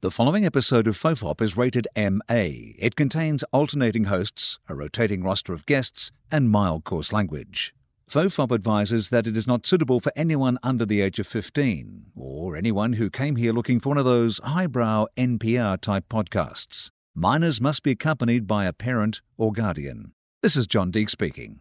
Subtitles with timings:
[0.00, 2.20] The following episode of Fofop is rated MA.
[2.78, 7.74] It contains alternating hosts, a rotating roster of guests, and mild coarse language.
[8.08, 12.54] Fofop advises that it is not suitable for anyone under the age of 15 or
[12.54, 16.90] anyone who came here looking for one of those highbrow NPR type podcasts.
[17.16, 20.12] Minors must be accompanied by a parent or guardian.
[20.42, 21.58] This is John Deeks speaking.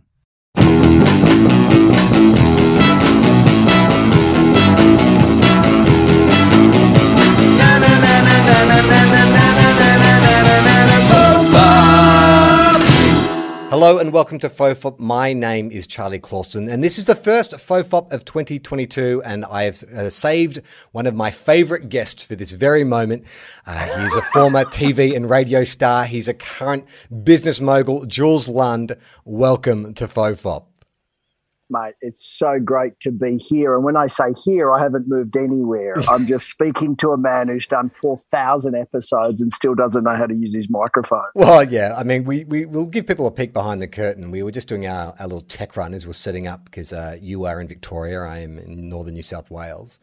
[13.69, 14.97] Hello and welcome to Fofop.
[14.97, 19.21] My name is Charlie Clausen, and this is the first Fofop of 2022.
[19.23, 20.61] And I have uh, saved
[20.93, 23.25] one of my favorite guests for this very moment.
[23.65, 26.05] Uh, he's a former TV and radio star.
[26.05, 26.85] He's a current
[27.23, 28.97] business mogul, Jules Lund.
[29.25, 30.63] Welcome to Fofop
[31.69, 31.93] mate.
[32.01, 33.75] It's so great to be here.
[33.75, 35.95] And when I say here, I haven't moved anywhere.
[36.09, 40.25] I'm just speaking to a man who's done 4,000 episodes and still doesn't know how
[40.25, 41.27] to use his microphone.
[41.35, 41.95] Well, yeah.
[41.97, 44.31] I mean, we, we, will give people a peek behind the curtain.
[44.31, 47.17] We were just doing our, our little tech run as we're setting up because uh,
[47.21, 49.99] you are in Victoria, I am in northern New South Wales.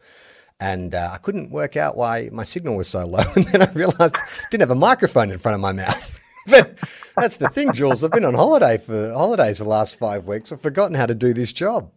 [0.59, 3.23] And uh, I couldn't work out why my signal was so low.
[3.35, 6.24] And then I realized I didn't have a microphone in front of my mouth.
[6.47, 6.79] But
[7.15, 8.03] that's the thing, Jules.
[8.03, 10.51] I've been on holiday for holidays for the last five weeks.
[10.51, 11.91] I've forgotten how to do this job.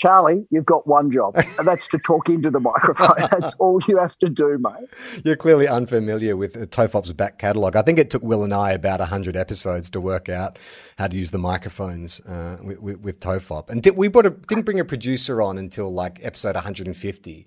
[0.00, 3.16] Charlie, you've got one job, and that's to talk into the microphone.
[3.30, 4.88] That's all you have to do, mate.
[5.26, 7.76] You're clearly unfamiliar with Fofop's back catalogue.
[7.76, 10.58] I think it took Will and I about 100 episodes to work out
[10.96, 13.68] how to use the microphones uh, with, with, with, Tofop.
[13.68, 17.46] And did, we a, didn't bring a producer on until like episode 150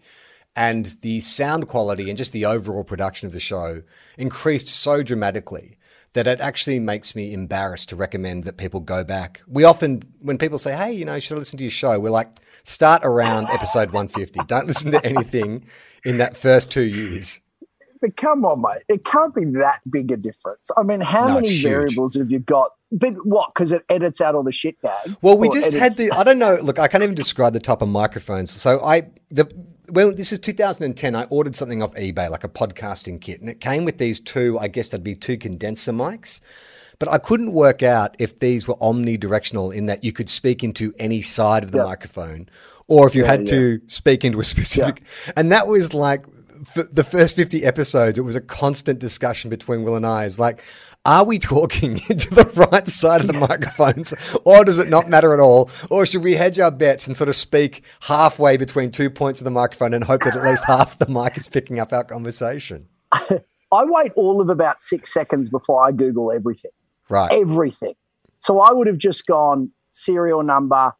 [0.55, 3.81] and the sound quality and just the overall production of the show
[4.15, 5.77] increased so dramatically
[6.13, 9.41] that it actually makes me embarrassed to recommend that people go back.
[9.47, 11.99] We often, when people say, hey, you know, should I listen to your show?
[11.99, 12.31] We're like,
[12.63, 14.41] start around episode 150.
[14.47, 15.65] Don't listen to anything
[16.05, 17.39] in that first two years.
[17.99, 18.83] But come on, mate.
[18.89, 20.69] It can't be that big a difference.
[20.77, 22.71] I mean, how no, many variables have you got?
[22.91, 23.53] But what?
[23.53, 25.15] Because it edits out all the shit bags.
[25.23, 26.11] Well, we just edits- had the.
[26.11, 26.55] I don't know.
[26.61, 28.51] Look, I can't even describe the type of microphones.
[28.51, 29.49] So I the
[29.89, 31.15] well, this is 2010.
[31.15, 34.57] I ordered something off eBay, like a podcasting kit, and it came with these two,
[34.59, 36.41] I guess that'd be two condenser mics.
[36.99, 40.93] But I couldn't work out if these were omnidirectional in that you could speak into
[40.97, 41.87] any side of the yep.
[41.87, 42.47] microphone
[42.87, 43.55] or if you yeah, had yeah.
[43.55, 45.01] to speak into a specific.
[45.25, 45.33] Yeah.
[45.35, 46.21] And that was like
[46.91, 50.25] the first 50 episodes, it was a constant discussion between Will and I.
[50.25, 50.61] Is like,
[51.05, 54.13] are we talking into the right side of the microphones
[54.45, 55.69] or does it not matter at all?
[55.89, 59.45] Or should we hedge our bets and sort of speak halfway between two points of
[59.45, 62.87] the microphone and hope that at least half the mic is picking up our conversation?
[63.11, 66.71] I wait all of about six seconds before I Google everything.
[67.09, 67.31] Right.
[67.31, 67.95] Everything.
[68.39, 70.93] So I would have just gone serial number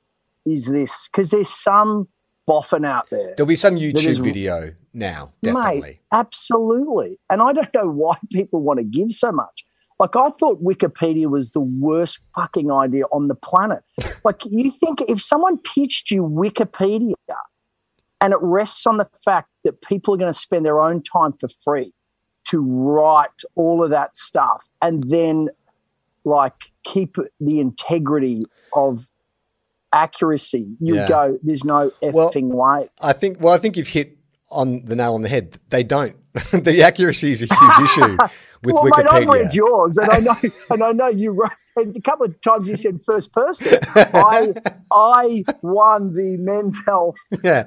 [0.46, 2.08] is this because there's some
[2.46, 3.34] boffin out there.
[3.36, 5.82] There'll be some YouTube is, video now, definitely.
[5.82, 7.20] Mate, absolutely.
[7.30, 9.66] And I don't know why people want to give so much.
[10.04, 13.84] Like I thought Wikipedia was the worst fucking idea on the planet.
[14.26, 17.14] like you think if someone pitched you Wikipedia
[18.20, 21.32] and it rests on the fact that people are going to spend their own time
[21.32, 21.94] for free
[22.50, 25.48] to write all of that stuff and then
[26.26, 28.44] like keep the integrity
[28.74, 29.08] of
[29.94, 31.08] accuracy, you yeah.
[31.08, 32.88] go, there's no effing well, way.
[33.02, 34.18] I think well, I think you've hit
[34.52, 35.60] on the nail on the head.
[35.70, 36.18] They don't.
[36.52, 38.18] the accuracy is a huge issue
[38.64, 39.04] with well, Wikipedia.
[39.04, 40.36] Mate, I've read yours, and I know,
[40.70, 41.52] and I know you wrote.
[41.76, 43.80] And a couple of times you said first person.
[43.96, 44.54] I
[44.92, 47.16] I won the men's health.
[47.44, 47.66] Yeah,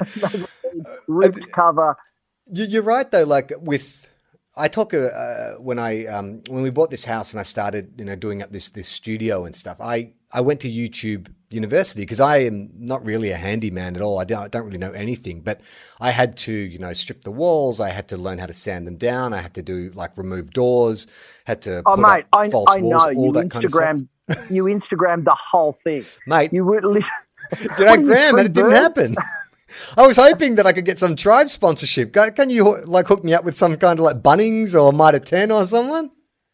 [1.09, 1.97] ripped cover.
[2.51, 3.25] You're right though.
[3.25, 4.09] Like with
[4.57, 8.05] I talk uh, when I um, when we bought this house and I started you
[8.05, 9.79] know doing up this this studio and stuff.
[9.81, 14.19] I I went to YouTube university because I am not really a handyman at all.
[14.19, 15.63] I don't, I don't, really know anything, but
[15.99, 17.81] I had to, you know, strip the walls.
[17.81, 19.33] I had to learn how to sand them down.
[19.33, 21.07] I had to do like remove doors.
[21.47, 21.83] Had to.
[21.87, 24.09] Oh, mate, I, I know you Instagram.
[24.29, 26.53] Kind of you Instagram the whole thing, mate.
[26.53, 26.85] You would.
[26.85, 27.03] Li-
[27.79, 29.17] Did I gram and it didn't happen?
[29.97, 32.13] I was hoping that I could get some tribe sponsorship.
[32.13, 35.51] Can you like hook me up with some kind of like Bunnings or Mitre 10
[35.51, 36.11] or someone?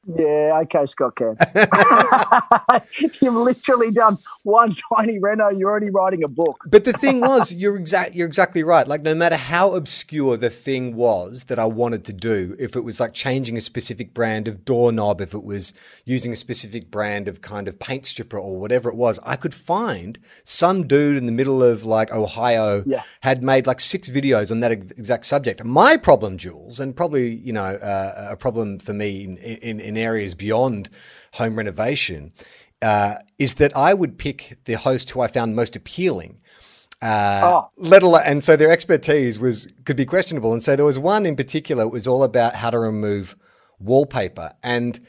[0.07, 1.37] Yeah, okay, Scott Cam.
[3.23, 5.51] You've literally done one tiny reno.
[5.51, 6.65] You're already writing a book.
[6.67, 8.15] but the thing was, you're exact.
[8.15, 8.87] You're exactly right.
[8.87, 12.81] Like, no matter how obscure the thing was that I wanted to do, if it
[12.81, 15.73] was like changing a specific brand of doorknob, if it was
[16.05, 19.55] using a specific brand of kind of paint stripper or whatever it was, I could
[19.55, 23.03] find some dude in the middle of like Ohio yeah.
[23.23, 25.65] had made like six videos on that exact subject.
[25.65, 29.81] My problem, Jules, and probably you know uh, a problem for me in, in, in
[29.81, 30.89] in areas beyond
[31.35, 32.33] home renovation,
[32.83, 36.39] uh, is that I would pick the host who I found most appealing.
[37.01, 37.71] Uh, Oh.
[37.79, 40.53] let alone, and so their expertise was could be questionable.
[40.53, 41.83] And so there was one in particular.
[41.85, 43.35] It was all about how to remove
[43.81, 45.01] wallpaper, and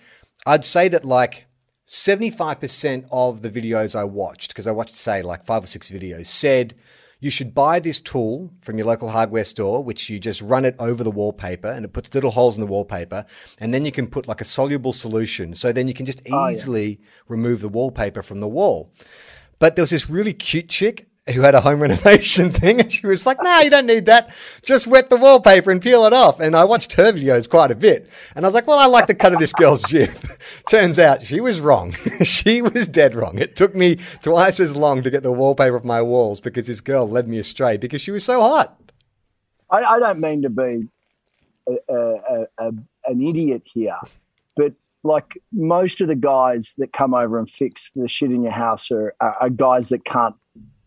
[0.46, 1.46] I'd say that like
[1.86, 5.68] seventy five percent of the videos I watched, because I watched say like five or
[5.68, 6.74] six videos, said
[7.24, 10.76] you should buy this tool from your local hardware store, which you just run it
[10.78, 13.26] over the wallpaper, and it puts little holes in the wallpaper,
[13.60, 16.48] and then you can put like a soluble solution, so then you can just Oh,
[16.48, 16.54] yeah.
[16.54, 17.00] easily
[17.30, 18.92] remove the wallpaper from the wall.
[19.58, 23.08] But there was this really cute chick who had a home renovation thing, and she
[23.08, 24.34] was like, "No, you don't need that.
[24.66, 27.76] Just wet the wallpaper and peel it off." And I watched her videos quite a
[27.76, 30.12] bit, and I was like, "Well, I like the cut of this girl's jib."
[30.70, 31.92] Turns out she was wrong.
[32.24, 33.38] she was dead wrong.
[33.38, 36.82] It took me twice as long to get the wallpaper off my walls because this
[36.82, 38.80] girl led me astray because she was so hot.
[39.70, 40.90] I, I don't mean to be
[41.68, 42.68] a, a, a,
[43.06, 43.98] an idiot here,
[44.56, 44.74] but
[45.04, 48.92] like most of the guys that come over and fix the shit in your house
[48.92, 50.36] are, are, are guys that can't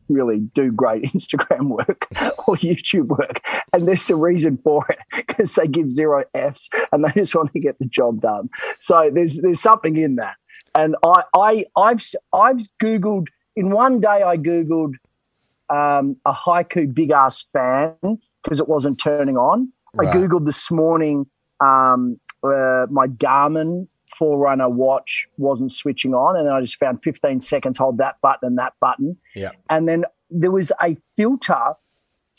[0.08, 2.06] really do great Instagram work
[2.46, 3.40] or YouTube work.
[3.72, 7.52] And there's a reason for it because they give zero Fs and they just want
[7.52, 8.48] to get the job done.
[8.78, 10.36] So there's there's something in that.
[10.74, 14.94] And I, I I've I've Googled in one day I Googled
[15.70, 17.96] um, a haiku big ass fan
[18.42, 19.72] because it wasn't turning on.
[19.94, 20.08] Right.
[20.08, 21.26] I googled this morning
[21.60, 23.88] um, uh, my Garmin
[24.18, 28.46] Forerunner watch wasn't switching on, and then I just found 15 seconds hold that button
[28.48, 29.50] and that button, Yeah.
[29.70, 31.74] and then there was a filter.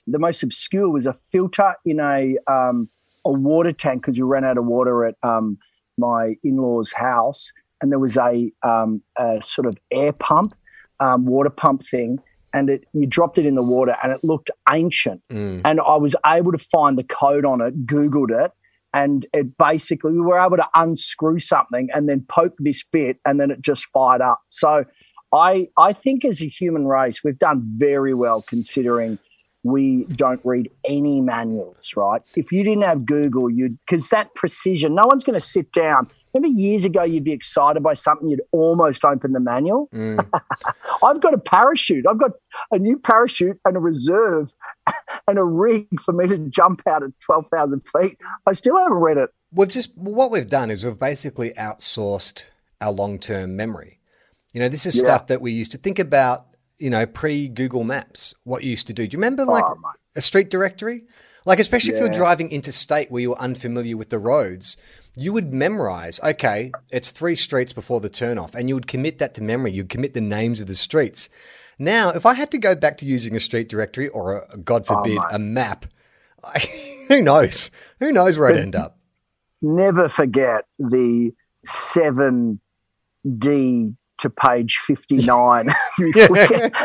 [0.07, 2.89] The most obscure was a filter in a um,
[3.25, 5.57] a water tank because we ran out of water at um,
[5.97, 7.51] my in law's house,
[7.81, 10.55] and there was a, um, a sort of air pump,
[10.99, 12.19] um, water pump thing,
[12.53, 15.21] and it you dropped it in the water, and it looked ancient.
[15.29, 15.61] Mm.
[15.65, 18.51] And I was able to find the code on it, Googled it,
[18.97, 23.39] and it basically we were able to unscrew something and then poke this bit, and
[23.39, 24.41] then it just fired up.
[24.49, 24.85] So
[25.31, 29.19] I I think as a human race, we've done very well considering
[29.63, 32.21] we don't read any manuals, right?
[32.35, 36.09] If you didn't have Google, you'd because that precision, no one's going to sit down.
[36.33, 39.89] Remember years ago, you'd be excited by something, you'd almost open the manual.
[39.93, 40.27] Mm.
[41.03, 42.05] I've got a parachute.
[42.07, 42.31] I've got
[42.71, 44.53] a new parachute and a reserve
[45.27, 48.17] and a rig for me to jump out at 12,000 feet.
[48.45, 49.29] I still haven't read it.
[49.51, 52.45] We've just what we've done is we've basically outsourced
[52.81, 53.99] our long-term memory.
[54.53, 55.03] You know, this is Yeah.
[55.03, 56.45] stuff that we used to think about.
[56.77, 59.07] You know, pre Google Maps, what you used to do.
[59.07, 59.75] Do you remember like Oh,
[60.15, 61.05] a street directory?
[61.45, 62.17] Like, especially if you're Yeah.
[62.17, 64.77] driving interstate where you're unfamiliar with the roads,
[65.15, 66.19] you would memorize.
[66.23, 69.71] Okay, it's three streets before the turnoff, and you would commit that to memory.
[69.71, 71.29] You'd commit the names of the streets.
[71.79, 74.85] Now, if I had to go back to using a street directory or, a, God
[74.89, 75.85] oh, forbid, Oh, a map,
[76.43, 76.59] I,
[77.07, 77.69] who knows?
[77.99, 78.97] Who knows where I'd end up?
[79.61, 81.33] Never forget the
[81.67, 82.59] 7D
[84.19, 85.69] to page 59.
[85.99, 86.75] You flick it.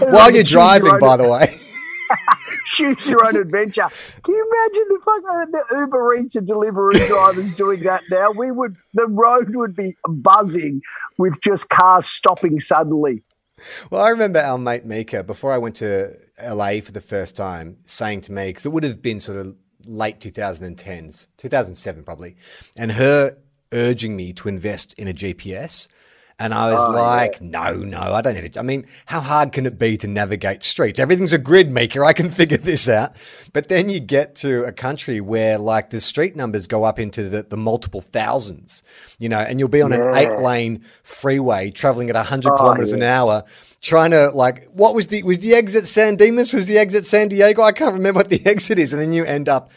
[0.00, 1.54] While you're driving, by the way.
[2.72, 3.86] choose your own adventure.
[4.22, 8.30] Can you imagine the fucking uh, the Uber Eats and delivery drivers doing that now?
[8.30, 10.80] We would the road would be buzzing
[11.18, 13.22] with just cars stopping suddenly.
[13.90, 17.78] Well, I remember our mate Mika, before I went to LA for the first time,
[17.84, 19.56] saying to me, because it would have been sort of
[19.86, 22.36] late 2010s, 2007 probably,
[22.76, 23.36] and her
[23.72, 25.88] urging me to invest in a GPS.
[26.42, 28.58] And I was Oh, like, no, no, I don't need it.
[28.58, 30.98] I mean, how hard can it be to navigate streets?
[30.98, 32.04] Everything's a grid maker.
[32.04, 33.12] I can figure this out.
[33.52, 37.28] But then you get to a country where like the street numbers go up into
[37.28, 38.82] the, the multiple thousands,
[39.20, 40.18] you know, and you'll be on an Yeah.
[40.18, 43.44] eight lane freeway traveling at 100 Oh, kilometers an hour
[43.80, 47.28] trying to like what was the was the exit San Dimas was the exit San
[47.28, 49.70] Diego I can't remember what the exit is and then you end up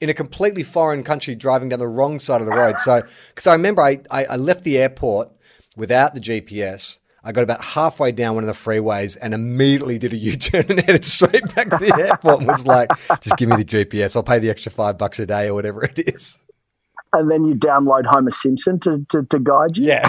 [0.00, 3.46] in a completely foreign country driving down the wrong side of the road so because
[3.46, 5.30] I remember I, I I left the airport
[5.76, 10.12] without the GPS I got about halfway down one of the freeways and immediately did
[10.12, 13.56] a U-turn and headed straight back to the airport and was like just give me
[13.56, 16.38] the GPS I'll pay the extra five bucks a day or whatever it is
[17.14, 19.88] And then you download Homer Simpson to, to, to guide you.
[19.88, 20.08] Yeah.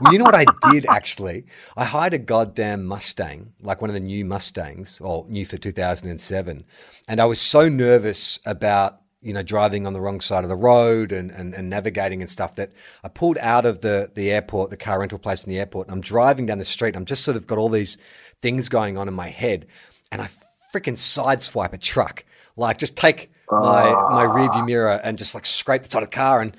[0.00, 1.44] well, you know what I did actually?
[1.76, 6.64] I hired a goddamn Mustang, like one of the new Mustangs, or new for 2007.
[7.06, 10.56] And I was so nervous about, you know, driving on the wrong side of the
[10.56, 12.70] road and, and, and navigating and stuff that
[13.02, 15.94] I pulled out of the, the airport, the car rental place in the airport, and
[15.94, 16.94] I'm driving down the street.
[16.94, 17.98] I'm just sort of got all these
[18.40, 19.66] things going on in my head.
[20.12, 20.28] And I
[20.72, 22.24] freaking sideswipe a truck.
[22.56, 26.16] Like just take my my rearview mirror and just like scrape the side of the
[26.16, 26.56] car and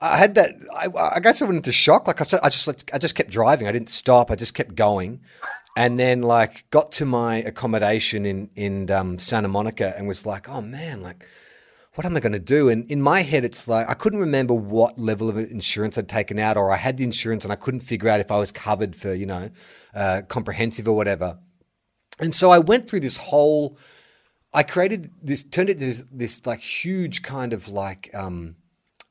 [0.00, 0.54] I had that.
[0.74, 2.06] I, I guess I went into shock.
[2.06, 3.68] Like I said, I just like, I just kept driving.
[3.68, 4.30] I didn't stop.
[4.30, 5.20] I just kept going,
[5.76, 10.48] and then like got to my accommodation in in um, Santa Monica and was like,
[10.48, 11.26] oh man, like
[11.94, 12.68] what am I going to do?
[12.68, 16.38] And in my head, it's like I couldn't remember what level of insurance I'd taken
[16.38, 18.94] out, or I had the insurance and I couldn't figure out if I was covered
[18.94, 19.50] for you know
[19.94, 21.38] uh, comprehensive or whatever.
[22.20, 23.78] And so I went through this whole.
[24.52, 28.56] I created this, turned it into this, this like huge kind of like um,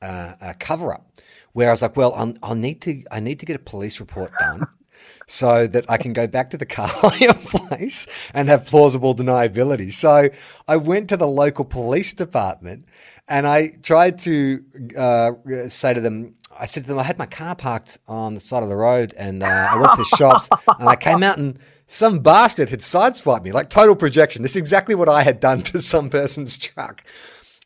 [0.02, 1.10] uh, uh, cover up,
[1.52, 4.00] where I was like, well, I'll, I'll need to, I need to get a police
[4.00, 4.66] report done.
[5.30, 9.92] so that I can go back to the car hire place and have plausible deniability.
[9.92, 10.28] So
[10.66, 12.86] I went to the local police department
[13.28, 14.64] and I tried to
[14.98, 15.30] uh,
[15.68, 18.64] say to them, I said to them, I had my car parked on the side
[18.64, 21.58] of the road and uh, I went to the shops and I came out and
[21.86, 24.42] some bastard had sideswiped me, like total projection.
[24.42, 27.04] This is exactly what I had done to some person's truck.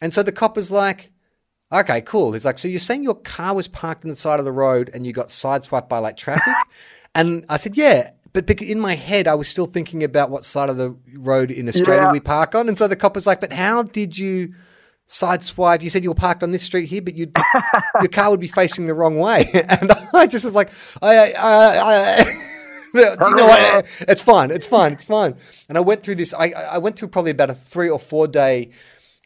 [0.03, 1.13] And so the cop was like,
[1.73, 2.33] okay, cool.
[2.33, 4.91] He's like, so you're saying your car was parked on the side of the road
[4.93, 6.55] and you got sideswiped by like traffic?
[7.15, 8.11] And I said, yeah.
[8.33, 11.69] But in my head, I was still thinking about what side of the road in
[11.69, 12.13] Australia Yeah.
[12.13, 12.69] we park on.
[12.69, 14.55] And so the cop was like, but how did you
[15.09, 15.83] sideswipe?
[15.83, 17.37] You said you were parked on this street here, but you'd,
[18.01, 19.49] your car would be facing the wrong way.
[19.69, 22.25] And I just was like, I, I, I,
[22.95, 23.01] you
[23.37, 24.05] know what?
[24.09, 24.51] It's fine.
[24.51, 24.93] It's fine.
[24.93, 25.37] It's fine.
[25.69, 26.35] And I went through this.
[26.35, 28.71] I, I went through probably about a three or four day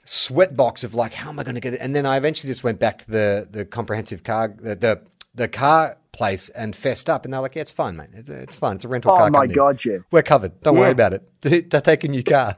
[0.05, 1.81] sweat box of like, how am I going to get it?
[1.81, 5.01] And then I eventually just went back to the the comprehensive car the the,
[5.39, 8.11] the car place and fessed up, and they're like, yeah, it's fine, mate.
[8.13, 8.77] It's, it's fine.
[8.77, 9.27] It's a rental Oh car.
[9.29, 9.55] Oh, my company.
[9.55, 9.99] God, yeah.
[10.11, 10.61] we're covered.
[10.61, 11.23] Don't worry about it.
[11.71, 12.57] To take a new car.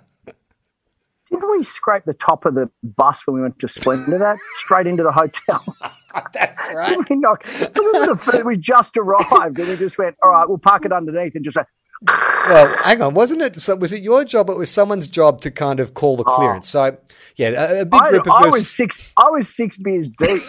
[1.30, 4.18] Didn't we scrape the top of the bus when we went to Splendour?
[4.18, 5.64] That straight into the hotel.
[6.32, 6.88] That's right.
[6.90, 7.44] Didn't we knock?
[7.44, 11.44] The we just arrived and we just went, all right, we'll park it underneath and
[11.44, 11.68] just went,
[12.08, 13.56] Well, hang on, wasn't it?
[13.56, 14.48] So was it your job?
[14.50, 16.34] It was someone's job to kind of call the oh.
[16.34, 16.68] clearance.
[16.68, 16.96] So
[17.36, 18.06] yeah, a, a big Oh.
[18.06, 18.52] I, group of I us.
[18.52, 19.12] was six.
[19.16, 20.42] I was six beers deep.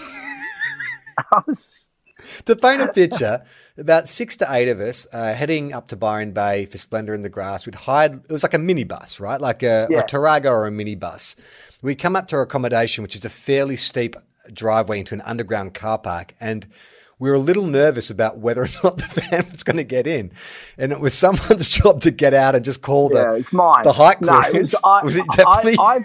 [1.31, 1.90] I was.
[2.45, 3.43] To paint a picture,
[3.77, 7.21] about six to eight of us uh, heading up to Byron Bay for Splendour in
[7.21, 7.65] the Grass.
[7.65, 9.39] We'd hired, it was like a minibus, right?
[9.41, 9.99] Like a, Yeah.
[9.99, 11.35] a Tarago or a minibus.
[11.81, 14.15] We come up to our accommodation, which is a fairly steep
[14.53, 16.35] driveway into an underground car park.
[16.39, 16.67] And
[17.19, 20.07] we were a little nervous about whether or not the van was going to get
[20.07, 20.31] in.
[20.77, 23.83] And it was someone's job to get out and just call the, Yeah, it's mine.
[23.83, 24.55] the height No, clearance.
[24.55, 25.75] it was, I, was it definitely?
[25.79, 25.99] I,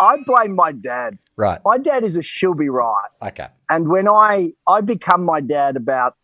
[0.00, 1.18] I, I blame my dad.
[1.40, 1.58] Right.
[1.64, 3.10] My dad is a she'll be right.
[3.22, 3.48] Okay.
[3.68, 6.14] And when I I become my dad about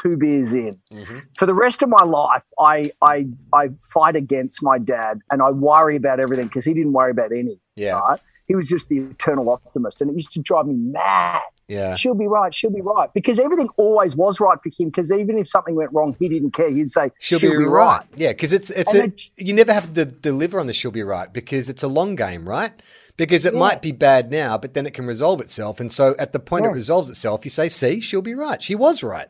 [0.00, 1.18] two beers in, Mm-hmm.
[1.38, 5.50] for the rest of my life, I I I fight against my dad and I
[5.50, 7.60] worry about everything because he didn't worry about any.
[7.76, 7.98] Yeah.
[8.00, 8.20] Right?
[8.48, 11.42] He was just the eternal optimist, and it used to drive me mad.
[11.68, 11.94] Yeah.
[11.94, 12.52] She'll be right.
[12.54, 14.88] She'll be right because everything always was right for him.
[14.88, 16.70] Because even if something went wrong, he didn't care.
[16.70, 18.04] He'd say She'll, be, right.
[18.16, 21.02] Yeah, because it's it's And a, you never have to deliver on the she'll be
[21.02, 22.72] right because it's a long game, right?
[23.16, 23.60] Because it Yeah.
[23.60, 25.80] might be bad now, but then it can resolve itself.
[25.80, 28.60] And so at the point it resolves itself, you say, "See, she'll be right.
[28.62, 29.28] She was right."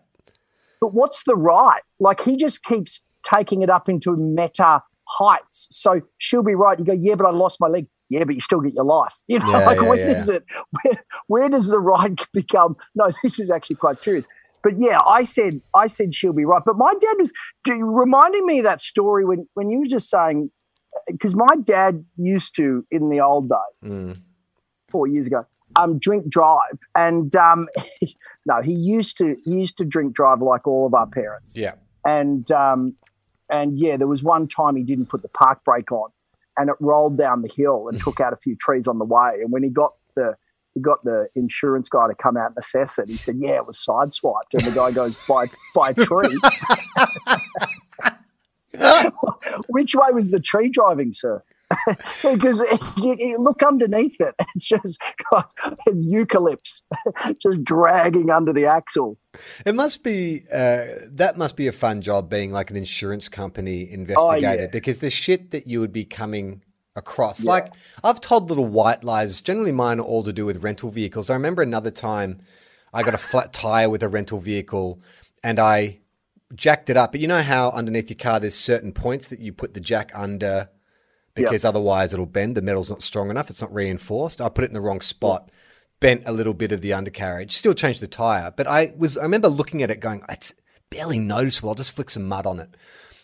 [0.81, 1.83] But what's the right?
[2.01, 5.69] Like he just keeps taking it up into meta heights.
[5.71, 6.79] So she'll be right.
[6.79, 7.87] You go, yeah, but I lost my leg.
[8.09, 9.15] Yeah, but you still get your life.
[9.29, 10.15] You know, Yeah, like yeah, where yeah.
[10.15, 10.45] does it?
[10.83, 12.77] Where, where does the right become?
[12.95, 14.27] No, this is actually quite serious.
[14.63, 16.63] But yeah, I said I said she'll be right.
[16.65, 17.33] But my dad was
[17.69, 20.51] reminding me of that story when when you were just saying
[21.07, 24.21] because my dad used to in the old days Mm.
[24.91, 25.45] four years ago
[25.77, 27.67] um, drink drive and um,
[28.47, 31.75] no he used to he used to drink drive like all of our parents Yeah.
[32.05, 32.95] and um,
[33.51, 36.09] and yeah, there was one time he didn't put the park brake on,
[36.57, 39.33] and it rolled down the hill and took out a few trees on the way.
[39.43, 40.37] And when he got the
[40.73, 43.67] he got the insurance guy to come out and assess it, he said, "Yeah, it
[43.67, 46.35] was sideswiped." And the guy goes, "By by tree."
[49.69, 51.43] Which way was the tree driving, sir?
[52.23, 52.63] because
[52.99, 55.01] you, you look underneath it, it's just
[55.31, 55.53] got
[55.89, 56.83] eucalypts
[57.39, 59.19] just dragging under the axle.
[59.65, 63.91] It must be uh, that must be a fun job being like an insurance company
[63.91, 64.69] investigator yeah.
[64.71, 66.63] because the shit that you would be coming
[66.95, 67.45] across.
[67.45, 67.73] Like
[68.05, 69.41] I've told little white lies.
[69.41, 71.31] Generally, mine are all to do with rental vehicles.
[71.31, 72.41] I remember another time
[72.93, 75.01] I got a flat tire with a rental vehicle,
[75.43, 76.01] and I
[76.55, 77.13] jacked it up.
[77.13, 80.11] But you know how underneath your car there's certain points that you put the jack
[80.15, 80.71] under
[81.35, 82.57] because otherwise it'll bend.
[82.57, 83.51] The metal's not strong enough.
[83.51, 84.41] It's not reinforced.
[84.41, 85.51] I put it in the wrong spot.
[86.01, 87.53] Bent a little bit of the undercarriage.
[87.53, 89.17] Still changed the tire, but I was.
[89.17, 90.53] I remember looking at it, going, "It's
[90.91, 91.69] barely noticeable.
[91.69, 92.77] I'll just flick some mud on it."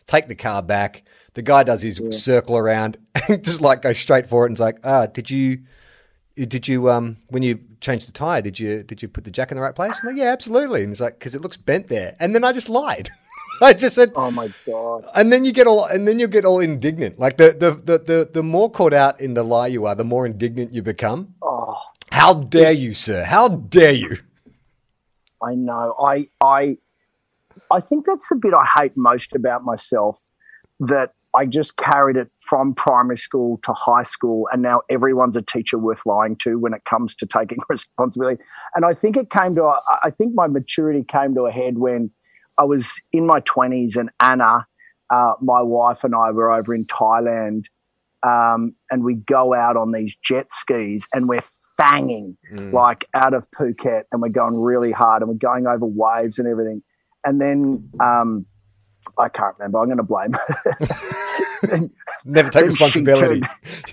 [0.06, 1.02] Take the car back.
[1.34, 4.60] The guy does his circle around, and just like goes straight for it, and it's
[4.60, 5.62] like, "Ah, did you,
[6.46, 9.50] did you, um, when you changed the tire, did you, did you put the jack
[9.50, 11.88] in the right place?" I'm like, "Yeah, absolutely." And he's like, "Because it looks bent
[11.88, 13.10] there," and then I just lied.
[13.62, 15.04] I just said, Oh my god!
[15.16, 17.18] and then you get all and then you get all indignant.
[17.18, 20.04] Like the the, the the the more caught out in the lie you are, the
[20.04, 21.34] more indignant you become.
[21.42, 21.76] Oh,
[22.12, 23.24] How dare you, sir?
[23.24, 24.18] How dare you?
[25.42, 25.94] I know.
[25.98, 26.76] I I
[27.70, 30.22] I think that's the bit I hate most about myself.
[30.78, 35.42] That I just carried it from primary school to high school, and now everyone's a
[35.42, 38.42] teacher worth lying to when it comes to taking responsibility.
[38.74, 39.64] And I think it came to.
[39.64, 42.10] A, I think my maturity came to a head when
[42.58, 44.66] I was in my twenties, and Anna
[45.10, 47.64] uh, my wife and I were over in Thailand,
[48.26, 51.44] um, and we go out on these jet skis, and we're
[51.80, 52.36] fanging
[52.72, 56.48] like out of Phuket, and we're going really hard, and we're going over waves and
[56.48, 56.82] everything,
[57.24, 57.90] and then.
[58.00, 58.46] Um,
[59.18, 59.78] I can't remember.
[59.80, 60.32] I'm going to blame.
[60.32, 61.90] her.
[62.24, 63.40] Never take Then she responsibility.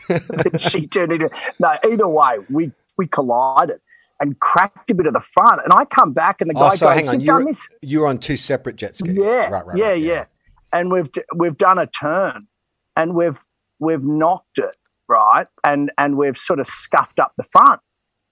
[0.07, 1.29] turned- she turned into
[1.59, 1.77] no.
[1.83, 3.79] Either way, we we collided
[4.19, 6.67] and cracked a bit of the front, and I come back, and the oh, guy
[6.67, 7.19] Oh, so goes, hang on.
[7.19, 9.13] "You've done You're, this." you're on two separate jet skis.
[9.17, 10.25] Yeah, Right, right, yeah, right, yeah,
[10.71, 12.47] And we've we've done a turn,
[12.95, 13.37] and we've
[13.79, 14.77] we've knocked it
[15.09, 17.81] right, and and we've sort of scuffed up the front.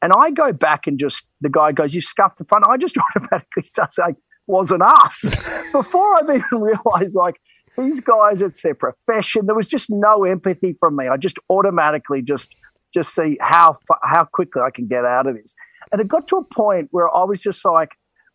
[0.01, 2.97] And I go back and just the guy goes, "You scuffed the front." I just
[3.15, 5.23] automatically start saying, "Wasn't us."
[5.71, 7.39] Before I've even realised, like
[7.77, 9.45] these guys, it's their profession.
[9.47, 11.07] There was just no empathy from me.
[11.07, 12.55] I just automatically just
[12.93, 15.55] just see how how quickly I can get out of this.
[15.91, 17.89] And it got to a point where I was just like,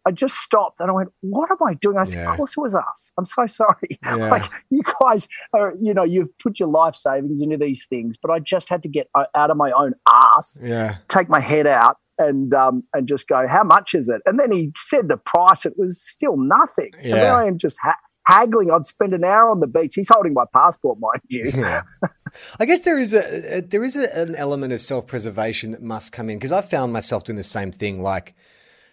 [0.07, 2.31] I just stopped and I went, "What am I doing?" I said, Yeah.
[2.33, 3.13] "Of course it was us.
[3.19, 3.89] I'm so sorry.
[4.05, 4.15] Yeah.
[4.31, 8.31] Like you guys are, you know, you've put your life savings into these things, but
[8.31, 10.97] I just had to get uh, out of my own ass, Yeah.
[11.09, 14.53] take my head out, and um, and just go, "How much is it?" And then
[14.53, 15.65] he said the price.
[15.67, 16.91] It was still nothing.
[17.03, 17.95] And then I am just ha-
[18.29, 18.71] haggling.
[18.71, 19.95] I'd spend an hour on the beach.
[19.95, 21.51] He's holding my passport, mind you.
[21.55, 21.83] Yeah.
[22.61, 25.83] I guess there is a, a there is a, an element of self preservation that
[25.83, 28.03] must come in because I found myself doing the same thing.
[28.03, 28.35] Like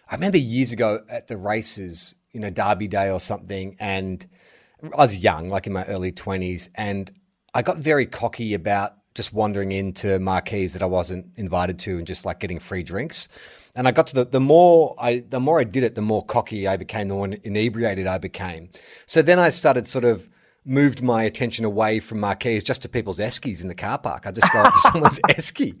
[0.08, 4.26] I remember years ago at the races, you know, Derby Day or something, and
[4.82, 7.10] I was young, like in my early twenties, and
[7.52, 12.06] I got very cocky about just wandering into marquees that I wasn't invited to and
[12.06, 13.28] just like getting free drinks.
[13.74, 16.24] And I got to the the more I the more I did it, the more
[16.24, 18.68] cocky I became, the more inebriated I became.
[19.06, 20.28] So then I started sort of
[20.64, 24.26] moved my attention away from marquees just to people's eskies in the car park.
[24.26, 25.76] I just go up to someone's esky.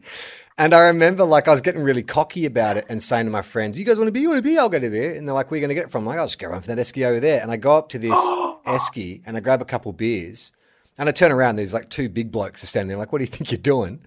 [0.58, 3.42] And I remember like I was getting really cocky about it and saying to my
[3.42, 4.20] friends, You guys want to be?
[4.20, 4.56] You want to be?
[4.56, 5.14] I'll go to there.
[5.14, 6.02] And they're like, Where are you going to get it from?
[6.02, 7.42] I'm like, I'll just go run for that esky over there.
[7.42, 8.18] And I go up to this
[8.66, 10.52] esky and I grab a couple beers
[10.98, 11.56] and I turn around.
[11.56, 14.00] There's like two big blokes are standing there, like, What do you think you're doing?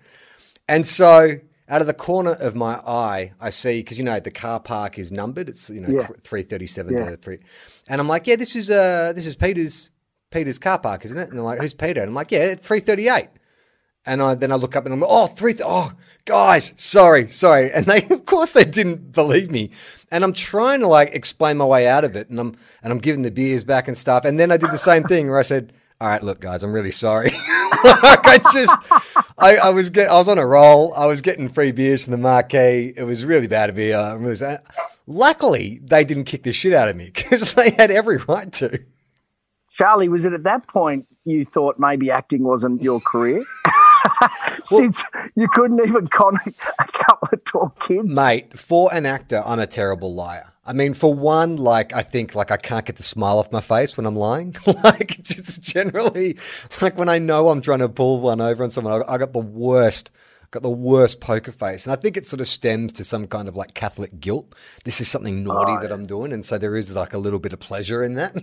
[0.67, 1.35] And so
[1.67, 4.97] out of the corner of my eye, I see because you know the car park
[4.99, 5.49] is numbered.
[5.49, 6.07] It's you know Yeah.
[6.21, 7.11] three thirty seven Yeah.
[7.11, 7.39] to three,
[7.87, 9.91] and I'm like, yeah, this is uh this is Peter's
[10.31, 11.29] Peter's car park, isn't it?
[11.29, 12.01] And they're like, who's Peter?
[12.01, 13.29] And I'm like, yeah, three thirty eight.
[14.05, 15.91] And I, then I look up and I'm like, oh, three, th- oh,
[16.23, 17.69] guys, sorry, sorry.
[17.71, 19.71] And they, of course, they didn't believe me.
[20.09, 22.29] And I'm trying to like explain my way out of it.
[22.29, 24.23] And I'm, and I'm giving the beers back and stuff.
[24.23, 26.71] And then I did the same thing where I said, all right, look, guys, I'm
[26.71, 27.29] really sorry.
[27.83, 28.77] like I just,
[29.37, 30.93] I, I was get, I was on a roll.
[30.93, 32.93] I was getting free beers from the marquee.
[32.95, 33.91] It was really bad of me.
[33.91, 34.57] Uh, I'm really sorry.
[35.07, 38.79] Luckily, they didn't kick the shit out of me because they had every right to.
[39.71, 43.43] Charlie, was it at that point you thought maybe acting wasn't your career?
[44.63, 45.03] Since
[45.35, 48.13] you couldn't even con a couple of tall kids.
[48.13, 50.53] Mate, for an actor, I'm a terrible liar.
[50.69, 53.59] I mean, for one, like I think like I can't get the smile off my
[53.59, 54.55] face when I'm lying.
[54.83, 56.37] like just generally,
[56.79, 59.33] like when I know I'm trying to pull one over on someone, I, I got
[59.33, 60.11] the worst,
[60.51, 63.47] got the worst poker face, and I think it sort of stems to some kind
[63.47, 64.53] of like Catholic guilt.
[64.83, 67.51] This is something naughty that I'm doing, and so there is like a little bit
[67.51, 68.35] of pleasure in that.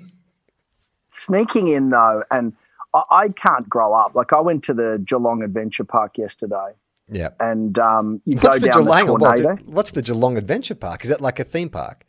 [1.11, 2.55] Sneaking in though, and
[2.93, 4.17] I, I can't grow up.
[4.17, 6.73] Like I went to the Geelong Adventure Park yesterday,
[7.09, 7.29] yeah.
[7.39, 9.07] and um, you What's go the down Geelong?
[9.07, 9.63] the tornado.
[9.67, 11.05] what's the Geelong Adventure Park?
[11.05, 12.03] Is that like a theme park?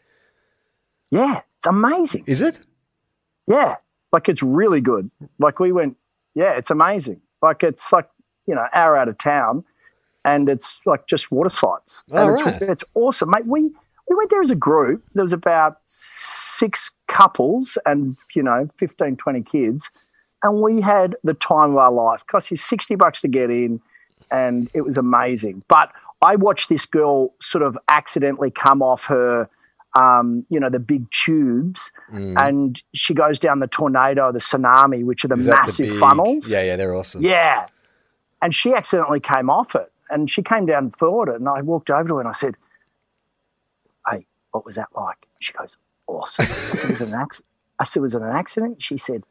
[1.12, 2.24] Yeah, it's amazing.
[2.28, 2.60] Is it?
[3.48, 3.76] Yeah,
[4.12, 5.10] like it's really good.
[5.39, 5.98] Like we went,
[6.36, 7.22] yeah, it's amazing.
[7.41, 8.10] Like it's like
[8.46, 9.63] you know, hour out of town,
[10.26, 12.04] and it's like just water slides.
[12.12, 12.62] Oh, and it's, right.
[12.70, 13.46] it's awesome, mate.
[13.46, 13.72] We
[14.10, 15.04] we went there as a group.
[15.13, 19.91] There was about six couples and you know 15, 20 kids,
[20.43, 22.26] and we had the time of our life.
[22.28, 23.82] Cost you sixty bucks to get in,
[24.32, 25.63] and it was amazing.
[25.67, 25.91] But
[26.22, 29.50] I watched this girl sort of accidentally come off her
[29.93, 35.23] um, you know, the big tubes, and she goes down the tornado, the tsunami, which
[35.26, 35.43] are the Mm.
[35.45, 36.50] The massive big- funnels.
[36.52, 37.21] Yeah, yeah, they're awesome.
[37.23, 37.67] Yeah.
[38.41, 41.62] And she accidentally came off it, and she came down and thought it, and I
[41.62, 42.56] walked over to her and I said,
[44.10, 47.47] "Hey, what was that like?" She goes, "Awesome." I said, "Was it an accident?"
[47.80, 49.23] I said, "Was it an accident?" She said,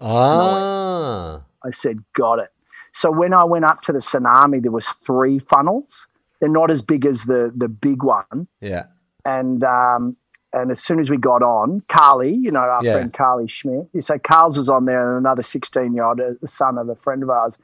[0.00, 1.42] Ah.
[1.64, 2.50] I said, got it.
[2.92, 6.06] So when I went up to the tsunami, there was three funnels.
[6.40, 8.46] They're not as big as the the big one.
[8.60, 8.86] Yeah.
[9.28, 10.16] And um,
[10.52, 12.92] and as soon as we got on, Carly, you know, our Yeah.
[12.92, 13.88] friend Carly Schmidt.
[14.00, 17.22] So Carl's was on there and another 16 year old, the son of a friend
[17.22, 17.58] of ours.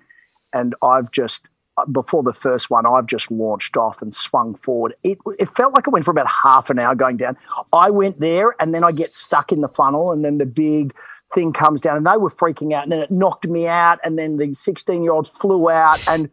[0.53, 1.49] And I've just
[1.91, 4.95] before the first one, I've just launched off and swung forward.
[5.03, 7.37] It it felt like it went for about half an hour going down.
[7.73, 10.95] I went there and then I get stuck in the funnel and then the big
[11.33, 14.19] thing comes down and they were freaking out and then it knocked me out and
[14.19, 16.29] then the 16 year old flew out and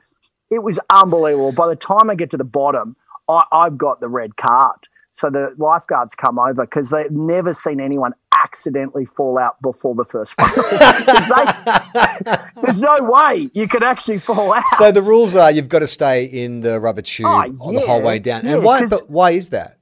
[0.52, 1.54] it was unbelievable.
[1.54, 2.96] By the time I get to the bottom,
[3.28, 4.90] I, I've got the red card.
[5.14, 10.06] So the lifeguards come over because they've never seen anyone accidentally fall out before the
[10.06, 10.56] first funnel.
[12.26, 14.64] they- there's no way you could actually fall out.
[14.78, 17.82] So the rules are you've got to stay in the rubber tube Oh, on the
[17.82, 18.46] whole way down.
[18.46, 18.86] Yeah, and why?
[18.88, 19.78] But why is that?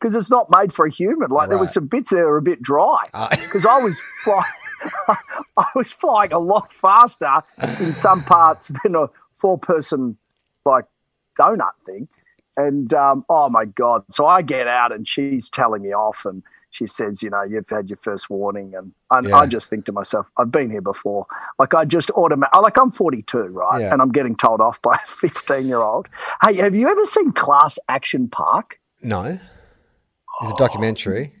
[0.00, 1.28] because it's not made for a human.
[1.28, 1.74] Like there was Right.
[1.74, 3.28] some bits that were a bit dry Ah.
[3.42, 4.44] because I was flying.
[5.56, 7.42] I was flying a lot faster
[7.80, 10.16] in some parts than a four-person
[10.64, 10.84] like
[11.36, 12.06] donut thing.
[12.58, 14.02] And um, oh my god!
[14.10, 17.68] So I get out and she's telling me off, and she says, "You know, you've
[17.70, 19.36] had your first warning." And I, Yeah.
[19.38, 21.26] I just think to myself, "I've been here before."
[21.58, 22.54] Like I just automatic.
[22.60, 23.80] Like I'm 42, right?
[23.80, 23.92] Yeah.
[23.92, 26.08] And I'm getting told off by a 15-year-old.
[26.42, 28.80] Hey, have you ever seen Class Action Park?
[29.02, 29.24] No.
[30.42, 31.32] It's a documentary.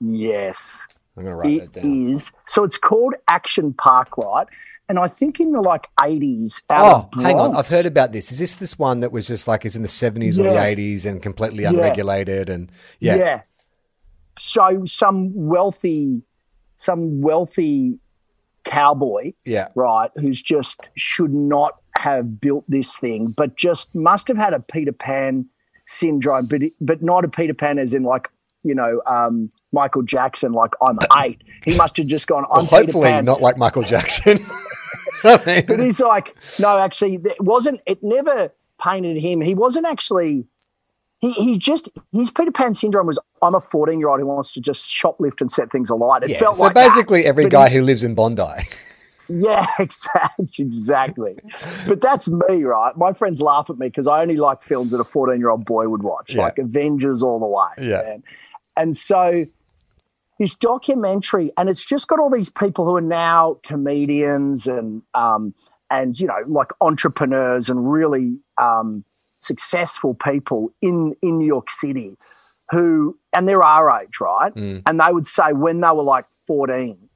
[0.00, 0.82] Yes.
[1.16, 2.06] I'm going to write It that down.
[2.10, 2.32] is.
[2.46, 4.46] So it's called Action Park, right?
[4.88, 7.54] And I think in the like 80s, out Oh, of hang on.
[7.54, 8.32] I've heard about this.
[8.32, 11.04] Is this this one that was just like is in the 70s or the 80s
[11.04, 11.70] and completely Yeah.
[11.70, 13.16] unregulated and yeah.
[13.16, 13.40] Yeah.
[14.38, 16.22] So some wealthy,
[16.76, 17.98] some wealthy
[18.64, 19.68] cowboy, Yeah.
[19.74, 24.60] right, who's just should not have built this thing, but just must have had a
[24.60, 25.46] Peter Pan
[25.86, 28.30] syndrome, but but not a Peter Pan as in like
[28.62, 31.42] you know um, Michael Jackson, like I'm eight.
[31.64, 32.44] He must have just gone.
[32.50, 34.38] I'm Well, hopefully not like Michael Jackson.
[35.24, 37.80] I mean, But he's like, no, actually, it wasn't.
[37.86, 39.40] It never painted him.
[39.40, 40.46] He wasn't actually.
[41.20, 43.18] He he just his Peter Pan syndrome was.
[43.42, 46.22] I'm a 14 year old who wants to just shoplift and set things alight.
[46.22, 46.38] It yeah.
[46.38, 46.88] felt So like that.
[46.88, 48.42] basically every But guy he- who lives in Bondi.
[49.28, 51.36] yeah, exactly, exactly.
[51.86, 52.96] but that's me, right?
[52.96, 55.64] My friends laugh at me because I only like films that a 14 year old
[55.66, 56.42] boy would watch, Yeah.
[56.44, 57.90] like Avengers all the way.
[57.90, 58.02] Yeah.
[58.04, 58.22] man.
[58.76, 59.46] And so
[60.38, 65.54] this documentary, and it's just got all these people who are now comedians and um,
[65.90, 69.04] and you know like entrepreneurs and really um,
[69.38, 72.16] successful people in in New York City
[72.70, 74.54] who and they're our age, right?
[74.54, 74.82] Mm.
[74.86, 77.08] And they would say when they were like 14,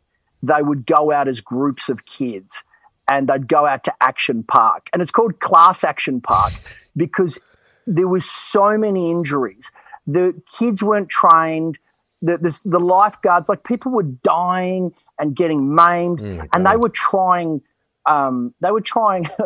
[0.43, 2.65] they would go out as groups of kids
[3.09, 4.89] and they'd go out to Action Park.
[4.93, 6.53] And it's called Class Action Park
[6.97, 7.39] because
[7.87, 9.71] there was so many injuries.
[10.07, 11.79] The kids weren't trained.
[12.23, 16.89] The, the, the lifeguards, like people were dying and getting maimed, Mm, and they were
[16.89, 17.63] trying.
[18.05, 19.29] Um, they were trying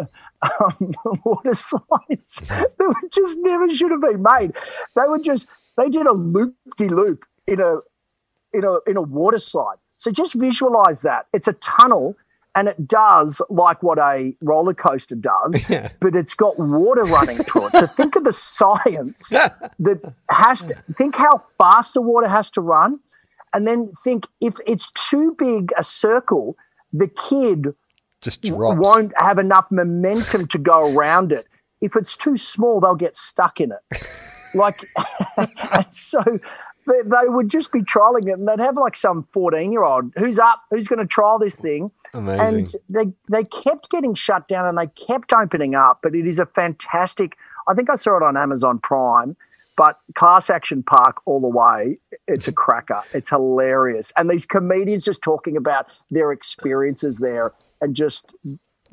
[0.43, 4.57] um, water slides that just never should have been made.
[4.95, 7.81] They were just they did a loop de loop in a
[8.55, 9.77] in a in a water slide.
[9.99, 11.27] So just visualize that.
[11.33, 12.17] It's a tunnel
[12.57, 15.62] and it does like what a roller coaster does,
[16.01, 17.73] but it's got water running through it.
[17.73, 19.29] So think of the science
[19.79, 23.01] that has to think how fast the water has to run.
[23.53, 26.57] And then think if it's too big a circle,
[26.92, 27.75] the kid
[28.23, 28.79] Just drops.
[28.81, 31.47] won't have enough momentum to go around it.
[31.83, 34.03] If it's too small, they'll get stuck in it.
[34.55, 34.83] Like,
[35.37, 36.23] and so
[36.87, 40.62] they, they would just be trialing it, and they'd have like some fourteen-year-old who's up,
[40.70, 42.40] who's going to trial this thing, Amazing.
[42.40, 46.01] and they they kept getting shut down, and they kept opening up.
[46.03, 47.37] But it is a fantastic.
[47.68, 49.37] I think I saw it on Amazon Prime.
[49.77, 53.03] But Class Action Park all the way, it's a cracker.
[53.12, 54.11] It's hilarious.
[54.16, 58.33] And these comedians just talking about their experiences there and just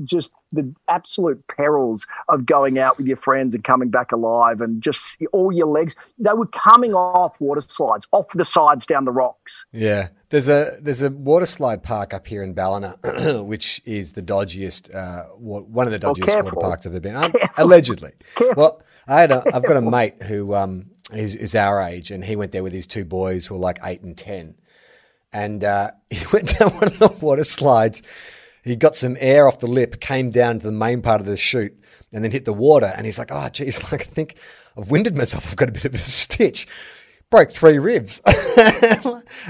[0.04, 4.82] just the absolute perils of going out with your friends and coming back alive and
[4.82, 9.12] just all your legs they were coming off water slides off the sides down the
[9.12, 12.98] rocks Yeah, there's a there's a water slide park up here in Ballina,
[13.44, 17.16] which is the dodgiest, uh, one of the Well, dodgiest water parks I've ever been.
[17.24, 18.12] Um, allegedly.
[18.36, 18.56] Careful.
[18.56, 22.26] Well, I had a, I've got a mate who um is, is our age, and
[22.26, 24.56] he went there with his two boys who are like eight and ten,
[25.32, 28.02] and uh, he went down one of the water slides.
[28.64, 31.38] He got some air off the lip, came down to the main part of the
[31.38, 31.78] chute,
[32.14, 32.94] and then hit the water.
[32.96, 34.38] And he's like, "Oh, geez, like I think
[34.78, 35.48] I've winded myself.
[35.48, 36.68] I've got a bit of a stitch."
[37.30, 38.22] Broke three ribs.